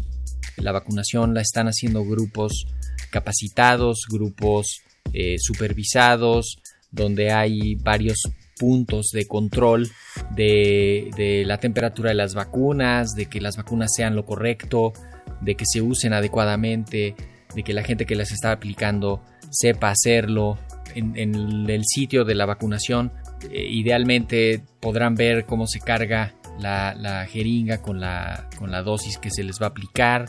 La 0.57 0.73
vacunación 0.73 1.35
la 1.35 1.41
están 1.41 1.69
haciendo 1.69 2.05
grupos 2.05 2.67
capacitados, 3.11 4.01
grupos 4.11 4.83
eh, 5.13 5.37
supervisados, 5.39 6.59
donde 6.91 7.31
hay 7.31 7.77
varios 7.77 8.23
puntos 8.59 9.11
de 9.13 9.27
control 9.27 9.89
de, 10.31 11.45
la 11.47 11.59
temperatura 11.59 12.11
de 12.11 12.15
las 12.15 12.35
vacunas, 12.35 13.15
de 13.15 13.27
que 13.27 13.41
las 13.41 13.57
vacunas 13.57 13.93
sean 13.95 14.17
lo 14.17 14.25
correcto, 14.25 14.93
de 15.41 15.55
que 15.55 15.65
se 15.67 15.81
usen 15.81 16.13
adecuadamente, 16.13 17.15
de 17.55 17.63
que 17.63 17.73
la 17.73 17.83
gente 17.83 18.07
que 18.07 18.17
las 18.17 18.33
está 18.33 18.53
aplicando 18.53 19.23
sepa 19.51 19.91
hacerlo. 19.91 20.59
En, 20.95 21.69
el 21.69 21.85
sitio 21.85 22.25
de 22.25 22.35
la 22.35 22.47
vacunación, 22.47 23.13
eh, 23.51 23.67
idealmente 23.71 24.63
podrán 24.81 25.15
ver 25.15 25.45
cómo 25.45 25.67
se 25.67 25.81
carga 25.81 26.35
la, 26.59 27.27
jeringa 27.31 27.83
con 27.83 28.01
la 28.01 28.83
dosis 28.85 29.19
que 29.19 29.31
se 29.31 29.45
les 29.45 29.61
va 29.61 29.67
a 29.67 29.69
aplicar. 29.71 30.27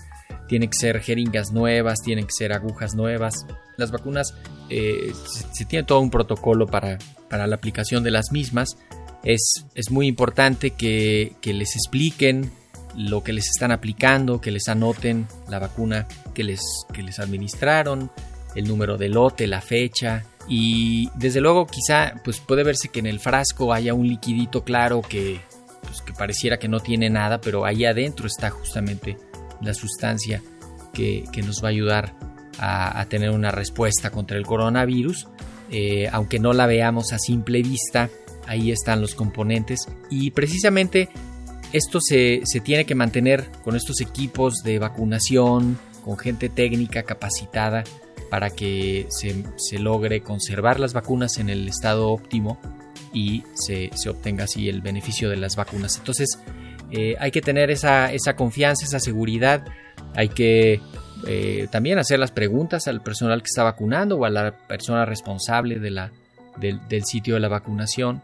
Tienen 0.50 0.70
que 0.70 0.78
ser 0.78 1.00
jeringas 1.00 1.54
nuevas, 1.54 2.00
tienen 2.04 2.26
que 2.26 2.34
ser 2.38 2.52
agujas 2.52 2.96
nuevas. 2.96 3.46
Las 3.78 3.92
vacunas, 3.92 4.34
eh, 4.70 5.14
se, 5.54 5.64
tiene 5.66 5.86
todo 5.86 6.02
un 6.02 6.10
protocolo 6.10 6.68
para, 6.68 6.98
para 7.30 7.48
la 7.48 7.56
aplicación 7.56 8.04
de 8.04 8.12
las 8.12 8.32
mismas. 8.32 8.76
Es, 9.24 9.66
es 9.76 9.92
muy 9.92 10.08
importante 10.08 10.72
que, 10.72 11.36
que 11.42 11.54
les 11.54 11.76
expliquen 11.76 12.52
lo 12.96 13.24
que 13.24 13.34
les 13.34 13.48
están 13.48 13.72
aplicando, 13.72 14.42
que 14.42 14.52
les 14.52 14.68
anoten 14.68 15.28
la 15.48 15.60
vacuna 15.60 16.08
que 16.34 16.44
les, 16.44 16.62
que 16.94 17.04
les 17.04 17.20
administraron, 17.20 18.12
el 18.56 18.68
número 18.68 18.98
de 18.98 19.10
lote, 19.10 19.48
la 19.48 19.62
fecha. 19.62 20.26
Y 20.48 21.10
desde 21.16 21.42
luego 21.42 21.68
quizá 21.68 22.16
pues 22.24 22.40
puede 22.40 22.64
verse 22.64 22.90
que 22.90 23.00
en 23.00 23.06
el 23.06 23.20
frasco 23.20 23.72
haya 23.72 23.94
un 23.94 24.08
liquidito 24.08 24.64
claro 24.64 25.02
que, 25.02 25.42
pues, 25.84 26.02
que 26.02 26.14
pareciera 26.14 26.58
que 26.58 26.68
no 26.68 26.80
tiene 26.80 27.10
nada, 27.10 27.40
pero 27.40 27.66
ahí 27.66 27.86
adentro 27.86 28.28
está 28.28 28.50
justamente 28.50 29.18
la 29.62 29.74
sustancia 29.74 30.42
que, 30.94 31.26
nos 31.46 31.64
va 31.64 31.68
a 31.68 31.72
ayudar 31.72 32.16
a, 32.58 33.06
tener 33.06 33.32
una 33.32 33.52
respuesta 33.52 34.12
contra 34.12 34.38
el 34.38 34.46
coronavirus. 34.46 35.28
Eh, 35.72 36.10
aunque 36.12 36.40
no 36.40 36.54
la 36.54 36.66
veamos 36.66 37.14
a 37.14 37.20
simple 37.20 37.62
vista, 37.62 38.10
ahí 38.48 38.72
están 38.72 39.02
los 39.02 39.14
componentes 39.14 39.88
y 40.10 40.32
precisamente 40.32 41.10
esto 41.72 42.00
se, 42.02 42.42
tiene 42.64 42.86
que 42.86 42.96
mantener 42.96 43.50
con 43.64 43.76
estos 43.76 44.02
equipos 44.02 44.64
de 44.64 44.80
vacunación, 44.80 45.78
con 46.04 46.18
gente 46.18 46.50
técnica 46.50 47.04
capacitada 47.04 47.84
para 48.32 48.50
que 48.50 49.08
se, 49.10 49.80
logre 49.80 50.22
conservar 50.22 50.80
las 50.80 50.94
vacunas 50.94 51.38
en 51.38 51.50
el 51.50 51.68
estado 51.68 52.10
óptimo 52.10 52.60
y 53.14 53.44
se, 53.54 53.92
obtenga 54.10 54.46
así 54.46 54.68
el 54.68 54.82
beneficio 54.82 55.30
de 55.30 55.38
las 55.38 55.56
vacunas. 55.56 55.98
Entonces 55.98 56.40
eh, 56.92 57.16
hay 57.20 57.32
que 57.32 57.42
tener 57.42 57.72
esa, 57.72 58.12
confianza, 58.36 58.86
esa 58.86 59.00
seguridad, 59.00 59.66
hay 60.16 60.30
que 60.30 60.82
eh, 61.28 61.68
también 61.72 62.00
hacer 62.00 62.20
las 62.20 62.32
preguntas 62.32 62.88
al 62.88 63.02
personal 63.02 63.42
que 63.42 63.48
está 63.48 63.64
vacunando 63.64 64.18
o 64.18 64.26
a 64.26 64.30
la 64.30 64.52
persona 64.52 65.06
responsable 65.06 65.80
de 65.80 65.92
la, 65.92 66.12
del 66.58 67.04
sitio 67.06 67.36
de 67.36 67.40
la 67.40 67.48
vacunación 67.48 68.22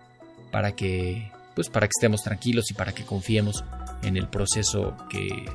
para 0.51 0.73
que 0.73 1.31
pues 1.55 1.69
para 1.69 1.87
que 1.87 1.91
estemos 1.97 2.21
tranquilos 2.21 2.69
y 2.69 2.73
para 2.73 2.91
que 2.91 3.05
confiemos 3.05 3.63
en 4.03 4.17
el 4.17 4.27
proceso 4.27 4.95
que, 5.09 5.45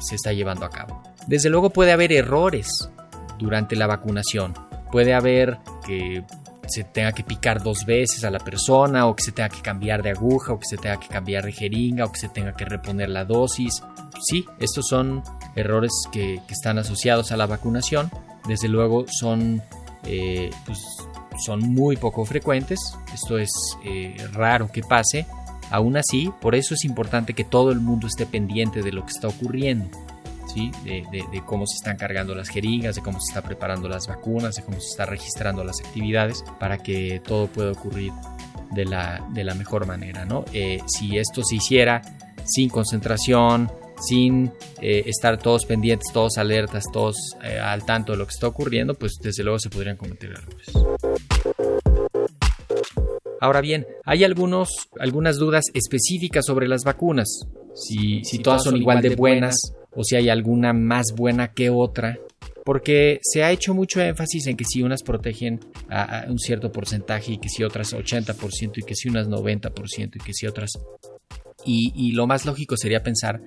se 0.00 0.14
está 0.14 0.32
llevando 0.32 0.64
a 0.64 0.70
cabo. 0.70 1.02
Desde 1.26 1.48
luego 1.48 1.70
puede 1.70 1.92
haber 1.92 2.12
errores 2.12 2.90
durante 3.38 3.74
la 3.76 3.86
vacunación. 3.86 4.54
Puede 4.92 5.14
haber 5.14 5.58
que 5.84 6.22
se 6.68 6.84
tenga 6.84 7.12
que 7.12 7.22
picar 7.22 7.62
dos 7.62 7.84
veces 7.86 8.24
a 8.24 8.30
la 8.30 8.38
persona 8.38 9.06
o 9.06 9.16
que 9.16 9.24
se 9.24 9.32
tenga 9.32 9.48
que 9.48 9.60
cambiar 9.60 10.02
de 10.02 10.10
aguja 10.10 10.52
o 10.52 10.58
que 10.58 10.66
se 10.66 10.76
tenga 10.76 10.98
que 10.98 11.08
cambiar 11.08 11.44
de 11.44 11.52
jeringa 11.52 12.04
o 12.04 12.12
que 12.12 12.20
se 12.20 12.28
tenga 12.28 12.54
que 12.54 12.64
reponer 12.64 13.08
la 13.08 13.24
dosis. 13.24 13.82
Sí, 14.28 14.46
estos 14.58 14.86
son 14.88 15.22
errores 15.54 15.92
que, 16.12 16.40
están 16.48 16.78
asociados 16.78 17.32
a 17.32 17.36
la 17.36 17.46
vacunación. 17.46 18.10
Desde 18.46 18.68
luego 18.68 19.06
son 19.08 19.62
eh, 20.04 20.50
pues, 20.64 20.78
son 21.44 21.60
muy 21.60 21.96
poco 21.96 22.24
frecuentes, 22.24 22.96
esto 23.12 23.38
es 23.38 23.50
eh, 23.84 24.16
raro 24.32 24.70
que 24.70 24.82
pase, 24.82 25.26
aún 25.70 25.96
así, 25.96 26.32
por 26.40 26.54
eso 26.54 26.74
es 26.74 26.84
importante 26.84 27.34
que 27.34 27.44
todo 27.44 27.72
el 27.72 27.80
mundo 27.80 28.06
esté 28.06 28.26
pendiente 28.26 28.82
de 28.82 28.92
lo 28.92 29.04
que 29.04 29.12
está 29.12 29.28
ocurriendo, 29.28 29.86
¿sí? 30.56 30.70
de, 30.84 31.42
cómo 31.44 31.66
se 31.66 31.76
están 31.76 31.96
cargando 31.96 32.34
las 32.34 32.48
jeringas, 32.48 32.96
de 32.96 33.02
cómo 33.02 33.20
se 33.20 33.30
está 33.30 33.42
preparando 33.42 33.88
las 33.88 34.06
vacunas, 34.06 34.56
de 34.56 34.62
cómo 34.62 34.80
se 34.80 34.88
está 34.88 35.06
registrando 35.06 35.62
las 35.64 35.80
actividades, 35.80 36.44
para 36.58 36.78
que 36.78 37.20
todo 37.24 37.46
pueda 37.46 37.72
ocurrir 37.72 38.12
de 38.72 38.84
la, 38.84 39.26
de 39.32 39.44
la 39.44 39.54
mejor 39.54 39.86
manera. 39.86 40.24
¿no? 40.24 40.44
Eh, 40.52 40.80
si 40.86 41.18
esto 41.18 41.42
se 41.44 41.56
hiciera 41.56 42.02
sin 42.44 42.70
concentración, 42.70 43.70
sin 44.00 44.52
eh, 44.80 45.04
estar 45.06 45.38
todos 45.38 45.64
pendientes, 45.66 46.12
todos 46.12 46.38
alertas, 46.38 46.84
todos 46.92 47.16
al 47.62 47.84
tanto 47.84 48.12
de 48.12 48.18
lo 48.18 48.26
que 48.26 48.32
está 48.32 48.46
ocurriendo, 48.46 48.94
pues 48.94 49.18
desde 49.20 49.42
luego 49.42 49.58
se 49.58 49.70
podrían 49.70 49.96
cometer 49.96 50.30
errores. 50.30 50.68
Ahora 53.40 53.60
bien, 53.60 53.86
hay 54.04 54.24
algunos, 54.24 54.70
algunas 54.98 55.36
dudas 55.36 55.64
específicas 55.74 56.44
sobre 56.46 56.68
las 56.68 56.84
vacunas. 56.84 57.28
Si, 57.74 58.22
todas 58.42 58.64
son 58.64 58.76
igual 58.76 59.02
de 59.02 59.14
buenas 59.14 59.54
o 59.96 60.04
si 60.04 60.14
hay 60.14 60.28
alguna 60.28 60.72
más 60.72 61.06
buena 61.16 61.52
que 61.52 61.70
otra. 61.70 62.18
Porque 62.64 63.20
se 63.22 63.44
ha 63.44 63.52
hecho 63.52 63.74
mucho 63.74 64.00
énfasis 64.00 64.46
en 64.48 64.56
que 64.56 64.64
si 64.64 64.82
unas 64.82 65.02
protegen 65.02 65.60
a, 65.88 66.26
un 66.28 66.38
cierto 66.38 66.70
porcentaje 66.72 67.32
y 67.32 67.38
que 67.38 67.48
si 67.48 67.62
otras 67.62 67.94
80% 67.94 68.78
y 68.78 68.82
que 68.82 68.94
si 68.94 69.08
unas 69.08 69.28
90% 69.28 70.16
y 70.16 70.18
que 70.18 70.32
si 70.32 70.46
otras... 70.46 70.70
Y, 71.64 72.12
lo 72.12 72.28
más 72.28 72.44
lógico 72.44 72.76
sería 72.76 73.02
pensar 73.02 73.40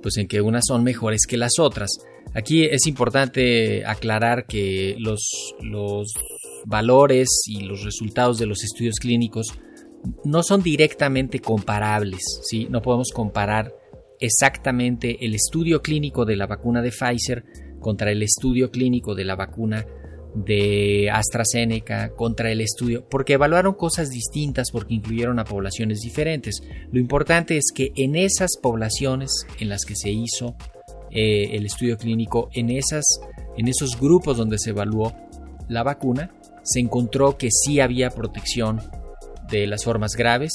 pues 0.00 0.16
en 0.16 0.26
que 0.26 0.40
unas 0.40 0.64
son 0.66 0.82
mejores 0.82 1.26
que 1.28 1.36
las 1.36 1.60
otras. 1.60 1.90
Aquí 2.34 2.64
es 2.64 2.86
importante 2.86 3.84
aclarar 3.86 4.46
que 4.46 4.96
los, 4.98 5.54
los 5.60 6.12
valores 6.64 7.28
y 7.46 7.60
los 7.60 7.84
resultados 7.84 8.38
de 8.38 8.46
los 8.46 8.64
estudios 8.64 8.96
clínicos 8.96 9.54
no 10.24 10.42
son 10.42 10.62
directamente 10.62 11.38
comparables, 11.38 12.22
¿sí? 12.42 12.66
No 12.68 12.82
podemos 12.82 13.12
comparar 13.12 13.72
exactamente 14.24 15.24
el 15.24 15.34
estudio 15.34 15.82
clínico 15.82 16.24
de 16.24 16.36
la 16.36 16.46
vacuna 16.46 16.80
de 16.80 16.90
Pfizer 16.90 17.44
contra 17.80 18.10
el 18.12 18.22
estudio 18.22 18.70
clínico 18.70 19.14
de 19.14 19.24
la 19.24 19.36
vacuna 19.36 19.84
de 20.34 21.10
AstraZeneca 21.12 22.14
contra 22.14 22.50
el 22.50 22.60
estudio, 22.60 23.06
porque 23.08 23.34
evaluaron 23.34 23.74
cosas 23.74 24.08
distintas, 24.08 24.70
porque 24.70 24.94
incluyeron 24.94 25.38
a 25.38 25.44
poblaciones 25.44 26.00
diferentes. 26.00 26.62
Lo 26.90 26.98
importante 26.98 27.56
es 27.56 27.66
que 27.74 27.92
en 27.96 28.16
esas 28.16 28.56
poblaciones 28.62 29.30
en 29.58 29.68
las 29.68 29.84
que 29.84 29.96
se 29.96 30.10
hizo 30.10 30.56
eh, 31.10 31.50
el 31.52 31.66
estudio 31.66 31.98
clínico, 31.98 32.48
en, 32.54 32.70
esas, 32.70 33.04
en 33.58 33.68
esos 33.68 34.00
grupos 34.00 34.38
donde 34.38 34.58
se 34.58 34.70
evaluó 34.70 35.12
la 35.68 35.82
vacuna, 35.82 36.32
se 36.62 36.80
encontró 36.80 37.36
que 37.36 37.50
sí 37.50 37.80
había 37.80 38.10
protección 38.10 38.80
de 39.50 39.66
las 39.66 39.84
formas 39.84 40.12
graves. 40.16 40.52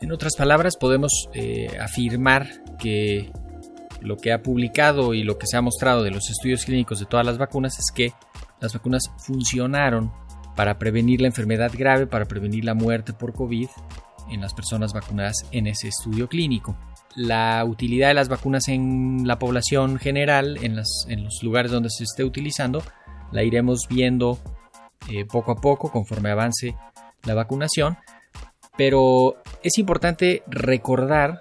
En 0.00 0.12
otras 0.12 0.36
palabras, 0.36 0.76
podemos 0.76 1.28
eh, 1.34 1.76
afirmar 1.80 2.46
lo 4.00 4.16
que 4.16 4.32
ha 4.32 4.42
publicado 4.42 5.14
y 5.14 5.22
lo 5.22 5.38
que 5.38 5.46
se 5.46 5.56
ha 5.56 5.62
mostrado 5.62 6.02
de 6.02 6.10
los 6.10 6.30
estudios 6.30 6.64
clínicos 6.64 7.00
de 7.00 7.06
todas 7.06 7.26
las 7.26 7.38
vacunas 7.38 7.78
es 7.78 7.90
que 7.94 8.12
las 8.60 8.72
vacunas 8.72 9.10
funcionaron 9.18 10.12
para 10.56 10.78
prevenir 10.78 11.20
la 11.20 11.28
enfermedad 11.28 11.70
grave, 11.72 12.06
para 12.06 12.24
prevenir 12.24 12.64
la 12.64 12.74
muerte 12.74 13.12
por 13.12 13.32
COVID 13.32 13.68
en 14.30 14.40
las 14.40 14.54
personas 14.54 14.92
vacunadas 14.92 15.46
en 15.52 15.66
ese 15.66 15.88
estudio 15.88 16.28
clínico. 16.28 16.76
La 17.14 17.64
utilidad 17.64 18.08
de 18.08 18.14
las 18.14 18.28
vacunas 18.28 18.68
en 18.68 19.26
la 19.26 19.38
población 19.38 19.98
general, 19.98 20.58
en, 20.62 20.76
los 20.76 21.42
lugares 21.42 21.70
donde 21.70 21.90
se 21.90 22.04
esté 22.04 22.24
utilizando, 22.24 22.82
la 23.32 23.42
iremos 23.42 23.86
viendo 23.88 24.38
eh, 25.08 25.24
poco 25.24 25.52
a 25.52 25.60
poco 25.60 25.90
conforme 25.90 26.30
avance 26.30 26.76
la 27.24 27.34
vacunación. 27.34 27.96
Pero 28.76 29.36
es 29.62 29.78
importante 29.78 30.42
recordar 30.46 31.38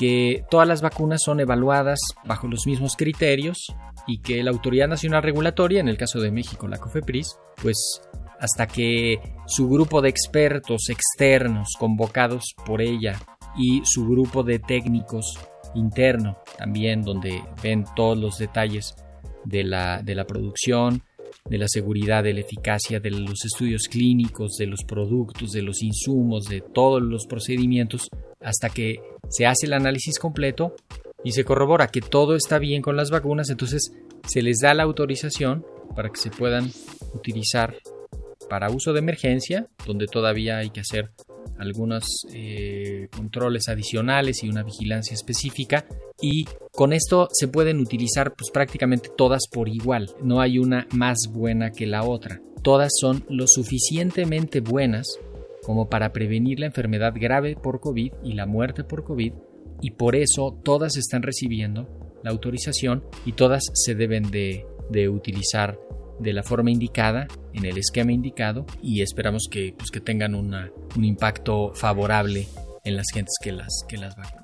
que 0.00 0.46
todas 0.50 0.66
las 0.66 0.80
vacunas 0.80 1.20
son 1.22 1.40
evaluadas 1.40 1.98
bajo 2.24 2.48
los 2.48 2.66
mismos 2.66 2.96
criterios 2.96 3.66
y 4.06 4.22
que 4.22 4.42
la 4.42 4.50
Autoridad 4.50 4.88
Nacional 4.88 5.22
Regulatoria, 5.22 5.78
en 5.78 5.88
el 5.88 5.98
caso 5.98 6.20
de 6.20 6.30
México 6.30 6.66
la 6.66 6.78
COFEPRIS, 6.78 7.36
pues 7.60 8.00
hasta 8.38 8.66
que 8.66 9.20
su 9.46 9.68
grupo 9.68 10.00
de 10.00 10.08
expertos 10.08 10.88
externos 10.88 11.74
convocados 11.78 12.54
por 12.64 12.80
ella 12.80 13.20
y 13.58 13.82
su 13.84 14.08
grupo 14.08 14.42
de 14.42 14.58
técnicos 14.58 15.38
interno 15.74 16.38
también 16.56 17.02
donde 17.02 17.42
ven 17.62 17.84
todos 17.94 18.16
los 18.16 18.38
detalles 18.38 18.96
de 19.44 19.64
la, 19.64 20.00
de 20.02 20.14
la 20.14 20.26
producción, 20.26 21.02
de 21.48 21.58
la 21.58 21.68
seguridad, 21.68 22.22
de 22.22 22.34
la 22.34 22.40
eficacia, 22.40 23.00
de 23.00 23.10
los 23.10 23.44
estudios 23.44 23.88
clínicos, 23.88 24.56
de 24.56 24.66
los 24.66 24.84
productos, 24.84 25.52
de 25.52 25.62
los 25.62 25.82
insumos, 25.82 26.44
de 26.44 26.60
todos 26.60 27.02
los 27.02 27.26
procedimientos, 27.26 28.08
hasta 28.40 28.70
que 28.70 29.00
se 29.28 29.46
hace 29.46 29.66
el 29.66 29.72
análisis 29.72 30.18
completo 30.18 30.74
y 31.24 31.32
se 31.32 31.44
corrobora 31.44 31.88
que 31.88 32.00
todo 32.00 32.34
está 32.34 32.58
bien 32.58 32.82
con 32.82 32.96
las 32.96 33.10
vacunas, 33.10 33.50
entonces 33.50 33.92
se 34.26 34.42
les 34.42 34.58
da 34.60 34.74
la 34.74 34.84
autorización 34.84 35.64
para 35.94 36.10
que 36.10 36.20
se 36.20 36.30
puedan 36.30 36.70
utilizar 37.14 37.76
para 38.48 38.70
uso 38.70 38.92
de 38.92 38.98
emergencia, 38.98 39.68
donde 39.86 40.06
todavía 40.06 40.58
hay 40.58 40.70
que 40.70 40.80
hacer 40.80 41.10
algunos 41.58 42.04
eh, 42.32 43.08
controles 43.14 43.68
adicionales 43.68 44.42
y 44.42 44.48
una 44.48 44.62
vigilancia 44.62 45.14
específica 45.14 45.86
y 46.22 46.46
con 46.72 46.92
esto 46.92 47.28
se 47.32 47.48
pueden 47.48 47.80
utilizar 47.80 48.34
pues 48.34 48.50
prácticamente 48.50 49.10
todas 49.16 49.48
por 49.50 49.68
igual, 49.68 50.10
no 50.22 50.40
hay 50.40 50.58
una 50.58 50.86
más 50.92 51.18
buena 51.30 51.70
que 51.72 51.86
la 51.86 52.04
otra, 52.04 52.40
todas 52.62 52.92
son 52.98 53.24
lo 53.28 53.46
suficientemente 53.46 54.60
buenas 54.60 55.18
como 55.62 55.88
para 55.88 56.12
prevenir 56.12 56.60
la 56.60 56.66
enfermedad 56.66 57.12
grave 57.14 57.56
por 57.56 57.80
COVID 57.80 58.12
y 58.24 58.32
la 58.32 58.46
muerte 58.46 58.84
por 58.84 59.04
COVID 59.04 59.32
y 59.82 59.90
por 59.92 60.16
eso 60.16 60.58
todas 60.62 60.96
están 60.96 61.22
recibiendo 61.22 61.88
la 62.22 62.30
autorización 62.30 63.04
y 63.24 63.32
todas 63.32 63.64
se 63.72 63.94
deben 63.94 64.30
de, 64.30 64.66
utilizar 65.08 65.78
de 66.18 66.32
la 66.32 66.42
forma 66.42 66.70
indicada, 66.70 67.26
en 67.54 67.64
el 67.64 67.78
esquema 67.78 68.12
indicado 68.12 68.66
y 68.82 69.00
esperamos 69.00 69.48
que, 69.50 69.74
pues, 69.76 69.90
que 69.90 70.00
tengan 70.00 70.34
un 70.34 71.04
impacto 71.04 71.72
favorable 71.74 72.46
en 72.84 72.96
las 72.96 73.06
gentes 73.12 73.34
que 73.42 73.52
las, 73.52 73.84
que 73.88 73.96
las 73.96 74.16
vacunan. 74.16 74.39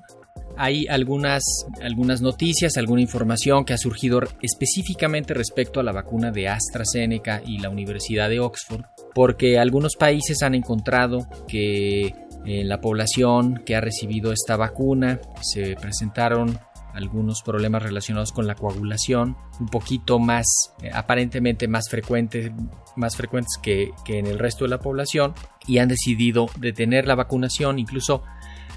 Hay 0.57 0.87
algunas, 0.87 1.43
algunas 1.81 2.21
noticias, 2.21 2.77
alguna 2.77 3.01
información 3.01 3.63
que 3.63 3.73
ha 3.73 3.77
surgido 3.77 4.21
específicamente 4.41 5.33
respecto 5.33 5.79
a 5.79 5.83
la 5.83 5.91
vacuna 5.91 6.31
de 6.31 6.47
AstraZeneca 6.47 7.41
y 7.45 7.59
la 7.59 7.69
Universidad 7.69 8.29
de 8.29 8.39
Oxford, 8.39 8.83
porque 9.13 9.59
algunos 9.59 9.95
países 9.95 10.41
han 10.41 10.55
encontrado 10.55 11.27
que 11.47 12.13
en 12.45 12.69
la 12.69 12.81
población 12.81 13.61
que 13.65 13.75
ha 13.75 13.81
recibido 13.81 14.31
esta 14.31 14.55
vacuna 14.55 15.19
se 15.41 15.75
presentaron 15.75 16.59
algunos 16.97 17.43
problemas 17.43 17.83
relacionados 17.83 18.31
con 18.31 18.47
la 18.47 18.55
coagulación, 18.55 19.37
un 19.59 19.67
poquito 19.67 20.17
más, 20.17 20.45
eh, 20.81 20.89
aparentemente 20.91 21.67
más 21.67 21.89
frecuentes, 21.89 22.51
más 22.95 23.15
frecuentes 23.15 23.57
que, 23.61 23.91
en 24.07 24.25
el 24.25 24.39
resto 24.39 24.65
de 24.65 24.71
la 24.71 24.79
población, 24.79 25.33
y 25.67 25.77
han 25.77 25.89
decidido 25.89 26.47
detener 26.57 27.05
la 27.05 27.15
vacunación, 27.15 27.77
incluso 27.77 28.23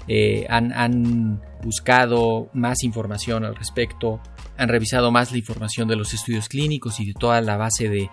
eh, 0.07 0.45
han, 0.49 0.71
han, 0.73 1.41
buscado 1.63 2.49
más 2.53 2.83
información 2.83 3.45
al 3.45 3.55
respecto, 3.55 4.19
han 4.57 4.67
revisado 4.67 5.11
más 5.11 5.31
la 5.31 5.37
información 5.37 5.87
de 5.87 5.95
los 5.95 6.11
estudios 6.11 6.49
clínicos 6.49 6.99
y 6.99 7.05
de 7.05 7.13
toda 7.13 7.39
la 7.39 7.55
base 7.55 7.87
de, 7.87 8.09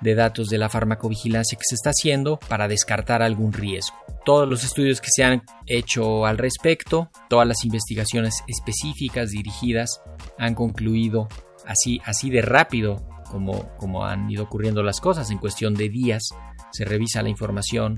de 0.00 0.14
datos 0.16 0.48
de 0.48 0.58
la 0.58 0.68
farmacovigilancia 0.68 1.56
que 1.56 1.64
se 1.64 1.76
está 1.76 1.90
haciendo 1.90 2.38
para 2.48 2.66
descartar 2.66 3.22
algún 3.22 3.52
riesgo. 3.52 3.96
Todos 4.24 4.48
los 4.48 4.64
estudios 4.64 5.00
que 5.00 5.10
se 5.10 5.22
han 5.22 5.42
hecho 5.66 6.26
al 6.26 6.38
respecto, 6.38 7.10
todas 7.28 7.46
las 7.46 7.64
investigaciones 7.64 8.42
específicas 8.48 9.30
dirigidas 9.30 10.02
han 10.38 10.54
concluido 10.54 11.28
así, 11.66 12.00
así 12.04 12.30
de 12.30 12.42
rápido 12.42 13.06
como, 13.30 13.76
como 13.76 14.04
han 14.04 14.30
ido 14.30 14.44
ocurriendo 14.44 14.82
las 14.82 15.00
cosas, 15.00 15.30
en 15.30 15.38
cuestión 15.38 15.74
de 15.74 15.88
días 15.88 16.30
se 16.72 16.84
revisa 16.84 17.22
la 17.22 17.28
información, 17.28 17.96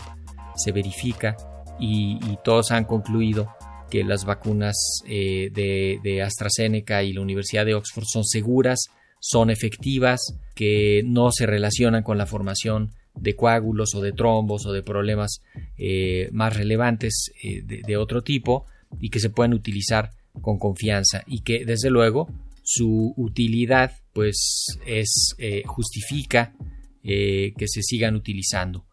se 0.56 0.72
verifica 0.72 1.36
y, 1.80 2.18
todos 2.44 2.70
han 2.70 2.84
concluido 2.84 3.48
que 3.90 4.04
las 4.04 4.24
vacunas 4.24 4.76
eh, 5.08 5.50
de, 5.52 5.98
de 6.02 6.22
AstraZeneca 6.22 7.02
y 7.02 7.12
la 7.12 7.22
Universidad 7.22 7.66
de 7.66 7.74
Oxford 7.74 8.04
son 8.04 8.24
seguras, 8.24 8.86
son 9.18 9.50
efectivas, 9.50 10.20
que 10.54 11.02
no 11.04 11.32
se 11.32 11.46
relacionan 11.46 12.02
con 12.02 12.18
la 12.18 12.26
formación 12.26 12.92
de 13.14 13.36
coágulos 13.36 13.94
o 13.94 14.00
de 14.00 14.12
trombos 14.12 14.66
o 14.66 14.72
de 14.72 14.82
problemas 14.82 15.42
eh, 15.76 16.28
más 16.32 16.56
relevantes 16.56 17.30
eh, 17.42 17.62
de, 17.62 17.96
otro 17.96 18.22
tipo 18.22 18.66
y 19.00 19.10
que 19.10 19.20
se 19.20 19.30
pueden 19.30 19.54
utilizar 19.54 20.12
con 20.40 20.58
confianza 20.58 21.22
y 21.26 21.40
que 21.40 21.64
desde 21.64 21.90
luego 21.90 22.28
su 22.62 23.12
utilidad 23.16 23.92
pues 24.12 24.66
es 24.86 25.34
eh, 25.38 25.62
justifica 25.66 26.54
que 27.02 27.66
se 27.66 27.82
sigan 27.82 28.14
utilizando. 28.14 28.84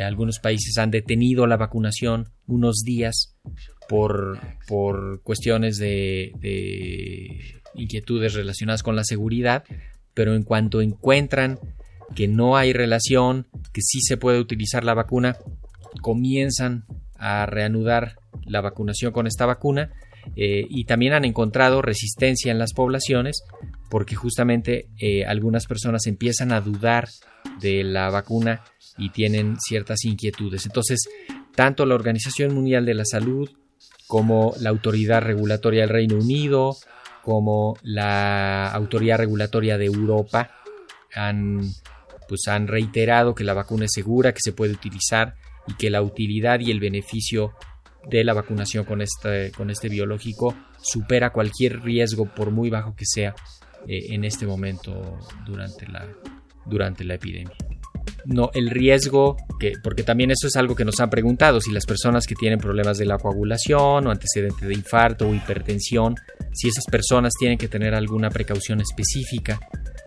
Algunos 0.00 0.38
países 0.38 0.78
han 0.78 0.90
detenido 0.90 1.46
la 1.46 1.56
vacunación 1.56 2.30
unos 2.46 2.82
días 2.84 3.36
por, 3.88 4.38
por 4.66 5.22
cuestiones 5.22 5.76
de 5.78 6.32
inquietudes 7.74 8.34
relacionadas 8.34 8.82
con 8.82 8.96
la 8.96 9.04
seguridad, 9.04 9.64
pero 10.14 10.34
en 10.34 10.42
cuanto 10.42 10.80
encuentran 10.80 11.58
que 12.14 12.28
no 12.28 12.56
hay 12.56 12.72
relación, 12.72 13.48
que 13.72 13.80
sí 13.82 14.00
se 14.00 14.16
puede 14.16 14.38
utilizar 14.38 14.84
la 14.84 14.94
vacuna, 14.94 15.36
comienzan 16.00 16.84
a 17.16 17.46
reanudar 17.46 18.16
la 18.44 18.60
vacunación 18.60 19.12
con 19.12 19.26
esta 19.26 19.46
vacuna 19.46 19.92
eh, 20.36 20.66
y 20.68 20.84
también 20.84 21.12
han 21.12 21.24
encontrado 21.24 21.82
resistencia 21.82 22.52
en 22.52 22.58
las 22.58 22.72
poblaciones 22.72 23.42
porque 23.90 24.14
justamente 24.14 24.88
eh, 24.98 25.24
algunas 25.24 25.66
personas 25.66 26.06
empiezan 26.06 26.52
a 26.52 26.60
dudar 26.60 27.08
de 27.60 27.84
la 27.84 28.10
vacuna 28.10 28.62
y 28.98 29.10
tienen 29.10 29.56
ciertas 29.60 30.04
inquietudes. 30.04 30.66
Entonces, 30.66 31.00
tanto 31.54 31.86
la 31.86 31.94
Organización 31.94 32.54
Mundial 32.54 32.84
de 32.86 32.94
la 32.94 33.04
Salud 33.04 33.50
como 34.06 34.54
la 34.60 34.70
Autoridad 34.70 35.22
Regulatoria 35.22 35.82
del 35.82 35.90
Reino 35.90 36.16
Unido, 36.16 36.76
como 37.22 37.76
la 37.82 38.70
Autoridad 38.70 39.18
Regulatoria 39.18 39.78
de 39.78 39.86
Europa 39.86 40.50
han, 41.14 41.60
pues 42.28 42.48
han 42.48 42.66
reiterado 42.68 43.34
que 43.34 43.44
la 43.44 43.54
vacuna 43.54 43.84
es 43.86 43.92
segura, 43.94 44.32
que 44.32 44.40
se 44.42 44.52
puede 44.52 44.72
utilizar 44.72 45.34
y 45.66 45.74
que 45.74 45.90
la 45.90 46.02
utilidad 46.02 46.60
y 46.60 46.70
el 46.70 46.80
beneficio 46.80 47.52
de 48.08 48.24
la 48.24 48.34
vacunación 48.34 48.84
con 48.84 49.00
este, 49.00 49.52
con 49.52 49.70
este 49.70 49.88
biológico 49.88 50.56
supera 50.80 51.30
cualquier 51.30 51.82
riesgo, 51.82 52.26
por 52.26 52.50
muy 52.50 52.68
bajo 52.68 52.96
que 52.96 53.04
sea, 53.06 53.34
eh, 53.86 54.06
en 54.10 54.24
este 54.24 54.44
momento 54.44 55.18
durante 55.46 55.86
la, 55.86 56.08
durante 56.66 57.04
la 57.04 57.14
epidemia 57.14 57.56
no 58.24 58.50
el 58.54 58.70
riesgo, 58.70 59.36
que, 59.58 59.72
porque 59.82 60.02
también 60.02 60.30
eso 60.30 60.46
es 60.46 60.56
algo 60.56 60.74
que 60.74 60.84
nos 60.84 61.00
han 61.00 61.10
preguntado, 61.10 61.60
si 61.60 61.72
las 61.72 61.86
personas 61.86 62.26
que 62.26 62.34
tienen 62.34 62.58
problemas 62.58 62.98
de 62.98 63.06
la 63.06 63.18
coagulación 63.18 64.06
o 64.06 64.10
antecedente 64.10 64.66
de 64.66 64.74
infarto 64.74 65.28
o 65.28 65.34
hipertensión, 65.34 66.14
si 66.52 66.68
esas 66.68 66.84
personas 66.86 67.32
tienen 67.38 67.58
que 67.58 67.68
tener 67.68 67.94
alguna 67.94 68.30
precaución 68.30 68.80
específica 68.80 69.58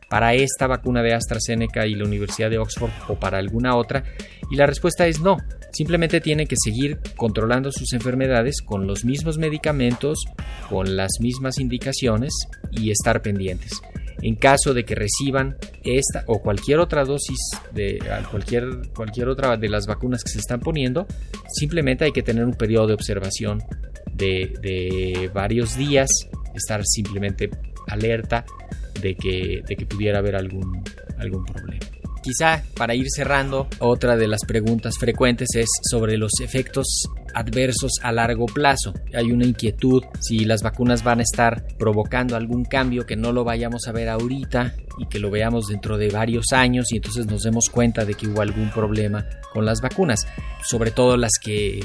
para 0.10 0.34
esta 0.34 0.68
vacuna 0.68 1.02
de 1.02 1.14
AstraZeneca 1.14 1.88
y 1.88 1.96
la 1.96 2.06
Universidad 2.06 2.50
de 2.50 2.60
Oxford 2.60 2.92
o 3.08 3.16
para 3.16 3.38
alguna 3.38 3.76
otra, 3.76 4.04
y 4.52 4.56
la 4.56 4.66
respuesta 4.66 5.08
es 5.08 5.20
no, 5.20 5.38
simplemente 5.74 6.22
tienen 6.22 6.48
que 6.48 6.56
seguir 6.58 7.00
controlando 7.18 7.72
sus 7.72 7.94
enfermedades 7.94 8.62
con 8.64 8.88
los 8.88 9.04
mismos 9.04 9.38
medicamentos, 9.38 10.24
con 10.70 10.96
las 10.96 11.12
mismas 11.20 11.60
indicaciones 11.60 12.34
y 12.72 12.92
estar 12.92 13.22
pendientes. 13.22 13.82
En 14.22 14.36
caso 14.36 14.74
de 14.74 14.86
que 14.86 14.96
reciban 14.96 15.58
esta 15.84 16.24
o 16.28 16.42
cualquier 16.42 16.80
otra 16.80 17.04
dosis 17.04 17.40
de 17.72 18.00
cualquier, 18.32 18.90
cualquier 18.96 19.30
otra 19.30 19.58
de 19.58 19.70
las 19.70 19.88
vacunas 19.88 20.24
que 20.24 20.32
se 20.32 20.40
están 20.40 20.60
poniendo, 20.60 21.06
simplemente 21.48 22.06
hay 22.06 22.12
que 22.12 22.24
tener 22.24 22.46
un 22.46 22.54
periodo 22.54 22.88
de 22.88 22.94
observación 22.94 23.62
de, 24.14 24.54
de 24.62 25.30
varios 25.34 25.78
días, 25.78 26.10
estar 26.56 26.82
simplemente 26.86 27.50
alerta 27.88 28.46
de 29.02 29.16
que, 29.16 29.62
de 29.68 29.76
que 29.76 29.86
pudiera 29.86 30.20
haber 30.20 30.36
algún, 30.36 30.84
algún 31.18 31.46
problema. 31.46 31.86
Quizá 32.26 32.64
para 32.76 32.96
ir 32.96 33.06
cerrando, 33.16 33.68
otra 33.78 34.18
de 34.18 34.28
las 34.28 34.46
preguntas 34.46 34.98
frecuentes 34.98 35.50
es 35.54 35.68
sobre 35.88 36.18
los 36.18 36.40
efectos 36.42 37.08
adversos 37.36 38.00
a 38.02 38.12
largo 38.12 38.48
plazo. 38.48 38.96
Hay 39.14 39.32
una 39.32 39.46
inquietud 39.46 40.02
si 40.22 40.44
las 40.44 40.64
vacunas 40.64 41.04
van 41.04 41.20
a 41.20 41.22
estar 41.22 41.68
provocando 41.78 42.36
algún 42.36 42.66
cambio 42.66 43.06
que 43.06 43.16
no 43.16 43.32
lo 43.32 43.44
vayamos 43.44 43.88
a 43.88 43.92
ver 43.92 44.10
ahorita 44.10 44.74
y 44.98 45.06
que 45.06 45.20
lo 45.20 45.30
veamos 45.30 45.68
dentro 45.68 46.00
de 46.00 46.10
varios 46.10 46.52
años 46.52 46.92
y 46.92 46.96
entonces 46.96 47.28
nos 47.28 47.44
demos 47.44 47.70
cuenta 47.70 48.06
de 48.06 48.16
que 48.16 48.28
hubo 48.28 48.42
algún 48.42 48.72
problema 48.72 49.24
con 49.54 49.64
las 49.64 49.82
vacunas, 49.82 50.26
sobre 50.64 50.90
todo 50.90 51.18
las 51.18 51.34
que 51.40 51.80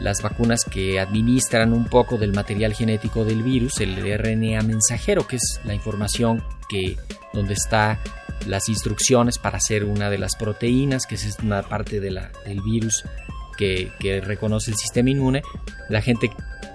las 0.00 0.22
vacunas 0.22 0.64
que 0.64 1.00
administran 1.00 1.74
un 1.74 1.84
poco 1.84 2.16
del 2.16 2.32
material 2.32 2.72
genético 2.72 3.26
del 3.26 3.42
virus, 3.42 3.78
el 3.80 3.96
RNA 3.96 4.62
mensajero, 4.62 5.26
que 5.26 5.36
es 5.36 5.60
la 5.66 5.74
información 5.74 6.42
que 6.70 6.96
donde 7.34 7.52
está 7.52 7.98
las 8.46 8.68
instrucciones 8.68 9.38
para 9.38 9.58
hacer 9.58 9.84
una 9.84 10.10
de 10.10 10.18
las 10.18 10.36
proteínas, 10.36 11.06
que 11.06 11.14
es 11.14 11.38
una 11.42 11.62
parte 11.62 12.00
del 12.00 12.20
virus 12.64 13.04
que, 13.56 13.92
que 13.98 14.20
reconoce 14.20 14.70
el 14.70 14.76
sistema 14.76 15.10
inmune, 15.10 15.42
la 15.88 16.02
gente 16.02 16.30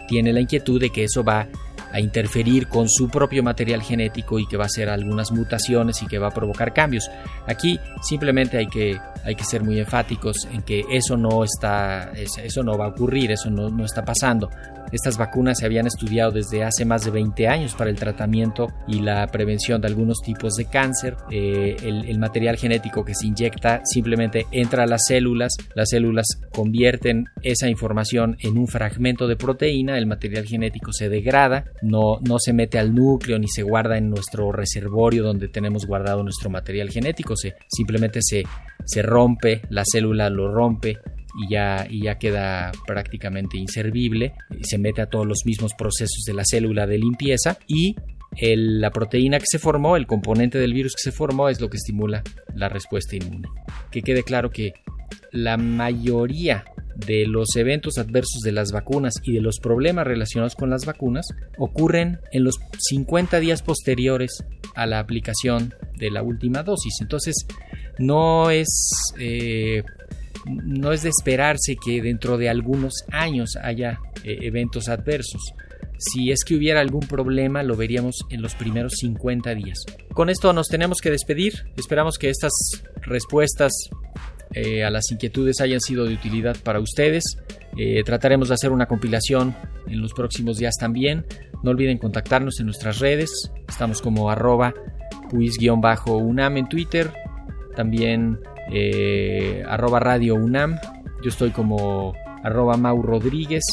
tiene 0.08 0.34
la 0.34 0.40
inquietud 0.40 0.80
de 0.80 0.90
que 0.90 1.04
eso 1.04 1.24
va 1.24 1.48
a 1.92 2.00
interferir 2.00 2.68
con 2.68 2.90
su 2.90 3.10
propio 3.10 3.44
material 3.44 3.82
genético 3.82 4.40
y 4.40 4.48
que 4.48 4.58
va 4.58 4.64
a 4.64 4.68
hacer 4.68 4.90
algunas 4.90 5.32
mutaciones 5.32 6.02
y 6.02 6.08
que 6.08 6.20
va 6.20 6.28
a 6.28 6.32
provocar 6.32 6.74
cambios. 6.74 7.10
Aquí 7.48 7.80
simplemente 8.02 8.58
hay 8.58 8.68
que, 8.68 9.00
hay 9.24 9.36
que 9.36 9.44
ser 9.44 9.64
muy 9.64 9.80
enfáticos 9.80 10.48
en 10.52 10.62
que 10.62 10.84
eso 10.92 11.18
no 11.18 11.44
está, 11.44 12.12
eso 12.14 12.64
no 12.64 12.78
va 12.78 12.86
a 12.86 12.90
ocurrir, 12.90 13.32
eso 13.32 13.50
no, 13.50 13.70
no 13.70 13.86
está 13.86 14.04
pasando. 14.04 14.50
Estas 14.92 15.18
vacunas 15.18 15.60
se 15.60 15.66
habían 15.66 15.86
estudiado 15.86 16.32
desde 16.32 16.64
hace 16.64 16.86
más 16.86 17.04
de 17.04 17.12
20 17.12 17.48
años 17.48 17.76
para 17.76 17.90
el 17.90 17.98
tratamiento 17.98 18.68
y 18.88 19.02
la 19.02 19.28
prevención 19.28 19.82
de 19.82 19.88
algunos 19.88 20.22
tipos 20.22 20.54
de 20.56 20.66
cáncer. 20.66 21.18
Eh, 21.30 21.76
el, 21.84 22.18
material 22.18 22.58
genético 22.58 23.06
que 23.06 23.14
se 23.14 23.28
inyecta 23.28 23.82
simplemente 23.84 24.48
entra 24.52 24.84
a 24.84 24.88
las 24.88 25.06
células, 25.08 25.54
las 25.76 25.90
células 25.90 26.26
convierten 26.52 27.26
esa 27.44 27.70
información 27.70 28.38
en 28.40 28.58
un 28.58 28.68
fragmento 28.68 29.28
de 29.28 29.36
proteína, 29.36 29.98
el 29.98 30.08
material 30.08 30.46
genético 30.46 30.92
se 30.92 31.10
degrada, 31.10 31.66
no, 31.82 32.20
no 32.22 32.40
se 32.40 32.54
mete 32.54 32.80
al 32.80 32.94
núcleo 32.94 33.40
ni 33.40 33.48
se 33.48 33.64
guarda 33.64 33.98
en 33.98 34.10
nuestro 34.10 34.52
reservorio 34.52 35.24
donde 35.24 35.48
tenemos 35.48 35.86
guardado 35.86 36.24
nuestro 36.24 36.50
material 36.50 36.90
genético, 36.90 37.36
se, 37.36 37.56
simplemente 37.68 38.20
se, 38.22 38.44
se 38.86 39.02
rompe, 39.02 39.62
la 39.70 39.84
célula 39.86 40.30
lo 40.30 40.52
rompe 40.52 40.98
y 41.38 41.52
ya, 41.52 41.86
y 41.90 42.04
ya 42.04 42.18
queda 42.18 42.72
prácticamente 42.86 43.58
inservible. 43.58 44.34
Se 44.62 44.78
mete 44.78 45.02
a 45.02 45.10
todos 45.10 45.26
los 45.26 45.44
mismos 45.46 45.74
procesos 45.78 46.24
de 46.26 46.34
la 46.34 46.44
célula 46.46 46.88
de 46.88 46.98
limpieza 46.98 47.58
y 47.68 47.96
la 48.40 48.92
proteína 48.92 49.40
que 49.40 49.46
se 49.48 49.60
formó, 49.60 49.96
el 49.96 50.08
componente 50.08 50.60
del 50.60 50.74
virus 50.74 50.96
que 50.96 51.04
se 51.04 51.12
formó, 51.12 51.50
es 51.50 51.60
lo 51.60 51.70
que 51.70 51.78
estimula 51.78 52.24
la 52.56 52.70
respuesta 52.70 53.16
inmune. 53.16 53.48
Que 53.92 54.02
quede 54.02 54.24
claro 54.24 54.50
que 54.50 54.74
la 55.32 55.58
mayoría 55.58 56.66
de 57.06 57.28
los 57.28 57.56
eventos 57.56 57.98
adversos 57.98 58.42
de 58.42 58.52
las 58.52 58.72
vacunas 58.72 59.14
y 59.24 59.34
de 59.34 59.42
los 59.42 59.60
problemas 59.60 60.08
relacionados 60.08 60.56
con 60.56 60.70
las 60.70 60.86
vacunas 60.86 61.28
ocurren 61.58 62.20
en 62.32 62.44
los 62.44 62.56
50 62.78 63.40
días 63.40 63.62
posteriores 63.62 64.44
a 64.76 64.86
la 64.86 65.00
aplicación 65.00 65.74
de 65.98 66.12
la 66.12 66.24
última 66.24 66.64
dosis. 66.64 66.96
Entonces, 67.02 67.36
no 68.00 68.50
es 68.50 68.68
eh, 69.20 69.84
no 70.46 70.92
es 70.94 71.04
de 71.04 71.10
esperarse 71.10 71.76
que 71.76 72.02
dentro 72.02 72.38
de 72.38 72.50
algunos 72.50 72.94
años 73.12 73.58
haya 73.62 74.00
eh, 74.24 74.38
eventos 74.42 74.88
adversos. 74.88 75.42
Si 76.00 76.32
es 76.32 76.44
que 76.44 76.56
hubiera 76.56 76.80
algún 76.80 77.02
problema, 77.08 77.64
lo 77.64 77.76
veríamos 77.76 78.20
en 78.30 78.42
los 78.42 78.56
primeros 78.56 78.94
50 79.00 79.56
días. 79.56 79.80
Con 80.14 80.30
esto 80.30 80.54
nos 80.54 80.68
tenemos 80.68 81.02
que 81.02 81.10
despedir. 81.10 81.66
Esperamos 81.76 82.18
que 82.18 82.30
estas 82.30 82.52
respuestas 83.02 83.72
eh, 84.54 84.84
a 84.84 84.90
las 84.90 85.12
inquietudes 85.12 85.62
hayan 85.62 85.82
sido 85.82 86.06
de 86.06 86.14
utilidad 86.14 86.58
para 86.64 86.80
ustedes. 86.80 87.24
Eh, 87.78 88.04
trataremos 88.04 88.48
de 88.48 88.56
hacer 88.56 88.72
una 88.72 88.88
compilación 88.88 89.56
en 89.88 90.02
los 90.02 90.14
próximos 90.14 90.58
días 90.58 90.76
también. 90.80 91.26
No 91.64 91.72
olviden 91.72 91.98
contactarnos 91.98 92.60
en 92.60 92.66
nuestras 92.66 93.00
redes. 93.00 93.52
Estamos 93.68 94.02
como 94.02 94.30
arroba 94.30 94.74
puis-unam 95.30 96.58
en 96.58 96.70
Twitter. 96.70 97.12
También 97.76 98.40
eh, 98.72 99.64
arroba 99.68 100.00
Radio 100.00 100.36
UNAM. 100.36 100.80
Yo 101.24 101.30
estoy 101.30 101.52
como 101.52 102.14
arroba 102.44 102.78
Mau 102.78 103.02
Rodríguez. 103.02 103.64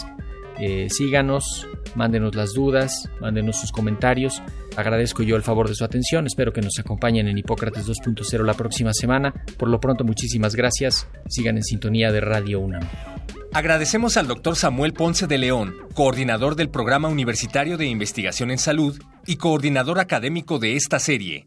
Eh, 0.58 0.88
síganos, 0.90 1.66
mándenos 1.94 2.34
las 2.34 2.52
dudas, 2.52 3.08
mándenos 3.20 3.60
sus 3.60 3.72
comentarios. 3.72 4.42
Agradezco 4.76 5.22
yo 5.22 5.36
el 5.36 5.42
favor 5.42 5.68
de 5.68 5.74
su 5.74 5.84
atención. 5.84 6.26
Espero 6.26 6.52
que 6.52 6.60
nos 6.60 6.78
acompañen 6.78 7.28
en 7.28 7.38
Hipócrates 7.38 7.86
2.0 7.86 8.44
la 8.44 8.54
próxima 8.54 8.92
semana. 8.92 9.32
Por 9.58 9.68
lo 9.68 9.80
pronto, 9.80 10.04
muchísimas 10.04 10.54
gracias. 10.54 11.08
Sigan 11.28 11.56
en 11.56 11.64
sintonía 11.64 12.12
de 12.12 12.20
Radio 12.20 12.60
UNAM. 12.60 12.84
Agradecemos 13.52 14.16
al 14.16 14.26
doctor 14.26 14.56
Samuel 14.56 14.94
Ponce 14.94 15.28
de 15.28 15.38
León, 15.38 15.76
coordinador 15.94 16.56
del 16.56 16.70
Programa 16.70 17.08
Universitario 17.08 17.76
de 17.76 17.86
Investigación 17.86 18.50
en 18.50 18.58
Salud 18.58 19.00
y 19.26 19.36
coordinador 19.36 20.00
académico 20.00 20.58
de 20.58 20.74
esta 20.74 20.98
serie. 20.98 21.46